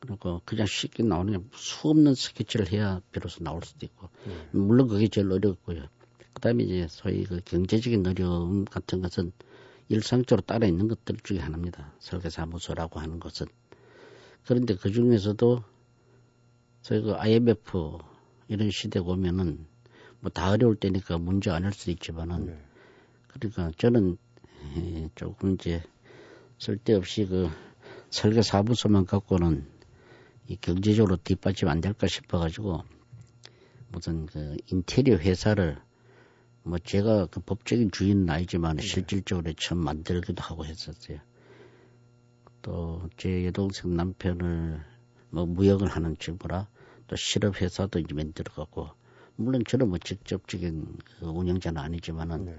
그리고 0.00 0.40
그냥 0.46 0.66
쉽게 0.66 1.02
나오는 1.02 1.38
게 1.38 1.44
수없는 1.52 2.14
스케치를 2.14 2.72
해야 2.72 3.02
비로소 3.12 3.44
나올 3.44 3.60
수도 3.62 3.84
있고 3.84 4.08
음. 4.26 4.48
물론 4.66 4.88
그게 4.88 5.08
제일 5.08 5.30
어렵고요. 5.30 5.86
그다음에 6.32 6.64
이제 6.64 6.86
소위 6.88 7.24
그 7.24 7.42
경제적인 7.44 8.06
어려움 8.06 8.64
같은 8.64 9.02
것은 9.02 9.32
일상적으로 9.90 10.40
따라 10.46 10.66
있는 10.66 10.88
것들 10.88 11.16
중에 11.22 11.38
하나입니다. 11.38 11.92
설계사무소라고 11.98 12.98
하는 12.98 13.20
것은 13.20 13.46
그런데 14.46 14.74
그 14.74 14.90
중에서도 14.90 15.62
저희 16.80 17.02
그 17.02 17.14
IMF 17.14 17.98
이런 18.48 18.70
시대 18.70 19.00
오면은 19.00 19.66
뭐 20.20 20.30
다 20.30 20.50
어려울 20.50 20.76
때니까 20.76 21.18
문제 21.18 21.50
아닐 21.50 21.72
수도 21.74 21.90
있지만은 21.90 22.46
네. 22.46 22.64
그러니까 23.28 23.70
저는 23.76 24.16
조금 25.14 25.54
이제 25.54 25.82
쓸데없이 26.58 27.26
그 27.26 27.50
설계 28.10 28.42
사무소만 28.42 29.06
갖고는 29.06 29.66
이 30.46 30.56
경제적으로 30.56 31.16
뒷받침 31.16 31.68
안 31.68 31.80
될까 31.80 32.06
싶어가지고 32.06 32.82
무슨 33.90 34.26
그 34.26 34.56
인테리어 34.70 35.16
회사를 35.16 35.78
뭐 36.62 36.78
제가 36.78 37.26
그 37.26 37.40
법적인 37.40 37.90
주인은 37.90 38.28
아니지만 38.30 38.76
네. 38.76 38.82
실질적으로 38.82 39.52
처음 39.54 39.84
만들기도 39.84 40.42
하고 40.42 40.64
했었어요. 40.64 41.18
또 42.62 43.08
제 43.16 43.46
여동생 43.46 43.96
남편을 43.96 44.84
뭐 45.30 45.46
무역을 45.46 45.88
하는 45.88 46.16
친구라 46.18 46.68
또 47.06 47.16
실업회사도 47.16 47.98
이제 47.98 48.14
만들어갖고 48.14 48.90
물론 49.36 49.62
저는 49.66 49.88
뭐 49.88 49.98
직접적인 49.98 50.98
그 51.04 51.26
운영자는 51.26 51.80
아니지만은 51.80 52.44
네. 52.46 52.58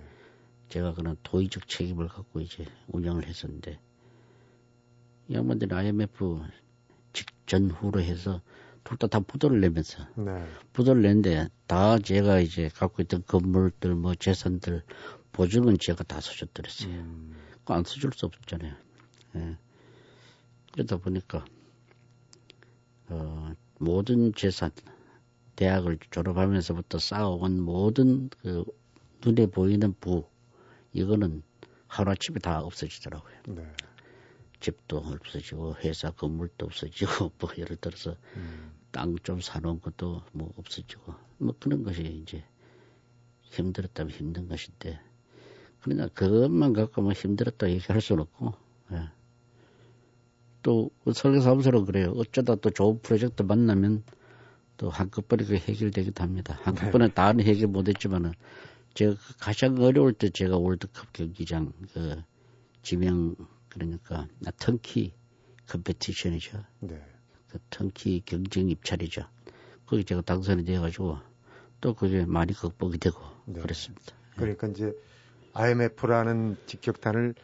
제가 0.70 0.94
그런 0.94 1.18
도의적 1.24 1.68
책임을 1.68 2.08
갖고 2.08 2.40
이제 2.42 2.66
운영을 2.88 3.26
했었는데 3.28 3.74
이 3.74 3.89
양반들이 5.32 5.74
IMF 5.74 6.42
직전 7.14 7.70
후로 7.72 8.02
해서 8.02 8.42
둘 8.84 8.98
다 8.98 9.08
다 9.08 9.20
부도를 9.20 9.60
내면서 9.62 10.04
네. 10.16 10.48
부도를 10.74 11.02
냈는데 11.04 11.50
다 11.68 12.00
제가 12.00 12.40
이제 12.40 12.70
갖고 12.70 13.02
있던 13.04 13.24
건물들 13.28 13.94
뭐 13.96 14.16
재산들 14.16 14.84
보증은 15.32 15.78
제가 15.78 16.04
다 16.06 16.20
써줬더랬어요. 16.22 16.90
음. 16.92 17.36
안 17.66 17.84
써줄 17.84 18.12
수 18.16 18.26
없었잖아요. 18.26 18.74
예. 19.36 19.58
그러다 20.74 20.98
보니까 20.98 21.46
어, 23.10 23.52
모든 23.80 24.34
재산, 24.34 24.72
대학을 25.56 26.00
졸업하면서부터 26.10 26.98
쌓아온 26.98 27.60
모든 27.62 28.30
그 28.42 28.64
눈에 29.24 29.46
보이는 29.48 29.94
부, 30.00 30.26
이거는 30.94 31.44
하루아침에 31.88 32.40
다 32.40 32.62
없어지더라고요. 32.62 33.34
네. 33.50 33.72
집도 34.60 34.98
없어지고 34.98 35.76
회사 35.84 36.12
건물도 36.12 36.66
없어지고 36.66 37.32
뭐 37.40 37.50
예를 37.58 37.78
들어서 37.78 38.16
음. 38.36 38.72
땅좀 38.92 39.42
사놓은 39.42 39.82
것도 39.82 40.24
뭐 40.34 40.52
없어지고 40.58 41.14
뭐 41.38 41.54
그런 41.60 41.84
것이 41.84 42.02
이제 42.02 42.44
힘들었다면 43.44 44.12
힘든 44.12 44.48
것인데 44.48 45.00
그러나 45.82 46.08
그것만 46.08 46.74
갖고 46.74 47.02
뭐 47.02 47.14
힘들었다 47.14 47.70
얘기할 47.70 48.02
수는 48.02 48.24
없고 48.24 48.54
예. 48.92 49.10
또 50.62 50.92
설계사무소로 51.14 51.86
그래요. 51.86 52.14
어쩌다 52.18 52.56
또 52.56 52.70
좋은 52.70 53.00
프로젝트 53.02 53.44
만나면 53.44 54.04
또 54.78 54.90
한꺼번에 54.90 55.46
그 55.46 55.56
해결되기도 55.56 56.22
합니다. 56.22 56.60
한꺼번에 56.64 57.08
네. 57.08 57.14
다는 57.14 57.46
해결 57.46 57.68
못했지만은 57.68 58.34
제가 58.94 59.14
그 59.14 59.38
가장 59.38 59.80
어려울 59.80 60.14
때 60.14 60.30
제가 60.30 60.58
월드컵 60.58 61.14
경기장 61.14 61.72
그 61.94 62.22
지명 62.82 63.36
그러니까 63.70 64.28
턴키 64.58 65.14
competition이죠. 65.68 66.64
네. 66.80 67.02
그 67.48 67.60
턴키 67.70 68.22
경쟁 68.26 68.70
입찰이죠. 68.70 69.24
거기 69.86 70.04
제가 70.04 70.22
당선이 70.22 70.66
돼가지고 70.66 71.18
또 71.82 71.94
그게 71.94 72.26
많이 72.26 72.54
극복이 72.54 72.98
되고 72.98 73.20
네. 73.46 73.62
그랬습니다. 73.62 74.14
그러니까 74.36 74.68
이제 74.68 74.94
IMF라는 75.54 76.58
직격탄을 76.66 77.36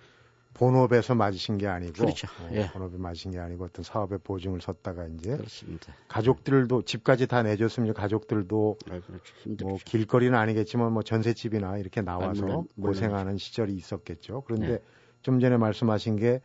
본업에서 0.54 1.16
맞으신 1.16 1.58
게 1.58 1.68
아니고 1.68 1.94
그렇죠. 1.94 2.28
어, 2.40 2.50
예. 2.54 2.70
본업에 2.72 2.98
맞으신 2.98 3.32
게 3.32 3.40
아니고 3.40 3.66
어떤 3.66 3.84
사업에 3.84 4.18
보증을 4.18 4.62
섰다가 4.62 5.06
이제 5.08 5.36
그렇습니다. 5.36 5.94
가족들도 6.08 6.84
집까지 6.84 7.28
다 7.28 7.44
내줬으면 7.44 7.94
가족들도 7.94 8.78
아, 8.90 9.02
그렇죠. 9.02 9.66
뭐 9.66 9.78
길거리는 9.84 10.34
아니겠지만 10.38 10.94
뭐 10.94 11.04
전셋집이나 11.04 11.78
이렇게 11.78 12.02
나와서 12.02 12.30
아, 12.30 12.34
물론, 12.34 12.68
물론. 12.76 12.94
고생하는 12.94 13.38
시절이 13.38 13.74
있었겠죠. 13.76 14.44
그런데 14.46 14.74
예. 14.74 14.80
좀 15.26 15.40
전에 15.40 15.58
말씀하신 15.58 16.16
게 16.18 16.40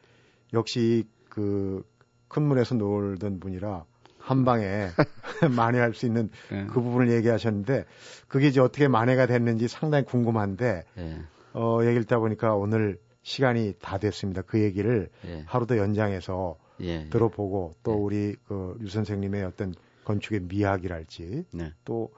역시 0.53 1.05
그 1.29 1.83
큰 2.31 2.45
물에서 2.45 2.77
놀던 2.77 3.41
분이라 3.41 3.85
한 4.19 4.45
방에 4.45 4.87
만회할 5.57 5.95
수 5.95 6.07
있는 6.07 6.31
예. 6.53 6.65
그 6.67 6.81
부분을 6.81 7.11
얘기하셨는데 7.11 7.85
그게 8.29 8.47
이제 8.47 8.61
어떻게 8.61 8.87
만회가 8.87 9.27
됐는지 9.27 9.67
상당히 9.67 10.05
궁금한데 10.05 10.85
예. 10.97 11.23
어 11.53 11.81
얘기를 11.83 12.03
듣다 12.05 12.21
보니까 12.21 12.55
오늘 12.55 12.99
시간이 13.23 13.75
다 13.83 13.99
됐습니다. 13.99 14.43
그 14.43 14.61
얘기를 14.61 15.09
예. 15.27 15.43
하루 15.47 15.67
더 15.67 15.77
연장해서 15.77 16.57
예. 16.81 17.09
들어보고 17.11 17.75
또 17.83 17.93
예. 17.93 17.97
우리 17.97 18.37
그 18.47 18.77
유 18.81 18.89
선생님의 18.89 19.43
어떤 19.43 19.75
건축의 20.05 20.43
미학이랄지 20.43 21.47
네. 21.53 21.73
또 21.85 22.13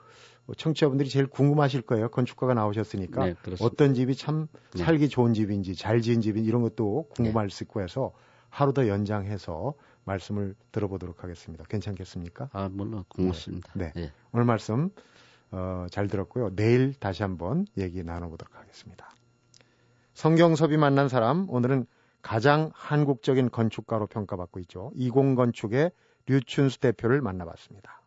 청취자분들이 0.57 1.09
제일 1.09 1.26
궁금하실 1.26 1.83
거예요. 1.83 2.09
건축가가 2.09 2.55
나오셨으니까 2.55 3.26
네, 3.26 3.35
어떤 3.61 3.94
집이 3.94 4.16
참 4.16 4.48
네. 4.74 4.85
살기 4.85 5.09
좋은 5.09 5.35
집인지 5.35 5.76
잘 5.76 6.00
지은 6.00 6.20
집인지 6.20 6.48
이런 6.48 6.62
것도 6.62 7.09
궁금할 7.11 7.50
수 7.50 7.64
있고 7.64 7.81
해서 7.81 8.12
하루 8.48 8.72
더 8.72 8.87
연장해서 8.87 9.74
말씀을 10.05 10.55
들어보도록 10.72 11.22
하겠습니다. 11.22 11.64
괜찮겠습니까? 11.68 12.50
아, 12.52 12.68
물론 12.70 13.05
고맙습니다. 13.09 13.70
네. 13.74 13.92
네. 13.94 14.12
오늘 14.33 14.44
말씀 14.44 14.90
어, 15.52 15.87
잘 15.90 16.09
들었고요. 16.09 16.55
내일 16.57 16.94
다시 16.94 17.22
한번 17.22 17.66
얘기 17.78 18.02
나눠보도록 18.02 18.57
하겠습니다. 18.57 19.09
성경섭이 20.14 20.76
만난 20.76 21.09
사람 21.09 21.48
오늘은 21.48 21.87
가장 22.20 22.70
한국적인 22.74 23.50
건축가로 23.50 24.07
평가받고 24.07 24.61
있죠. 24.61 24.92
이공건축의 24.94 25.90
류춘수 26.26 26.81
대표를 26.81 27.20
만나봤습니다. 27.20 28.01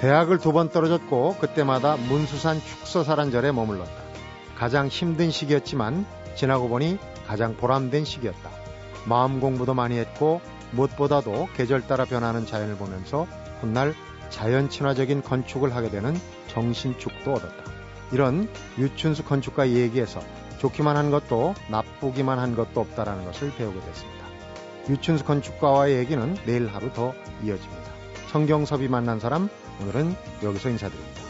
대학을 0.00 0.38
두 0.38 0.52
번 0.52 0.70
떨어졌고 0.70 1.36
그때마다 1.40 1.96
문수산 1.96 2.60
축소사란절에 2.60 3.50
머물렀다. 3.52 3.92
가장 4.56 4.88
힘든 4.88 5.30
시기였지만 5.30 6.06
지나고 6.36 6.68
보니 6.68 6.98
가장 7.26 7.56
보람된 7.56 8.04
시기였다. 8.04 8.50
마음 9.06 9.40
공부도 9.40 9.74
많이 9.74 9.98
했고 9.98 10.40
무엇보다도 10.72 11.48
계절 11.56 11.86
따라 11.86 12.04
변하는 12.04 12.46
자연을 12.46 12.76
보면서 12.76 13.26
훗날 13.60 13.94
자연 14.30 14.68
친화적인 14.68 15.22
건축을 15.22 15.74
하게 15.74 15.90
되는 15.90 16.14
정신축도 16.48 17.32
얻었다. 17.32 17.64
이런 18.12 18.48
유춘수 18.78 19.24
건축가 19.24 19.68
얘기에서 19.68 20.20
좋기만 20.58 20.96
한 20.96 21.10
것도 21.10 21.54
나쁘기만 21.70 22.38
한 22.38 22.54
것도 22.54 22.80
없다라는 22.80 23.24
것을 23.24 23.52
배우게 23.56 23.80
됐습니다. 23.80 24.26
유춘수 24.88 25.24
건축가와의 25.24 25.96
얘기는 25.96 26.36
내일 26.46 26.68
하루 26.68 26.92
더 26.92 27.14
이어집니다. 27.42 27.88
성경섭이 28.30 28.88
만난 28.88 29.18
사람 29.18 29.48
오늘은 29.80 30.14
여기서 30.42 30.70
인사드립니다. 30.70 31.27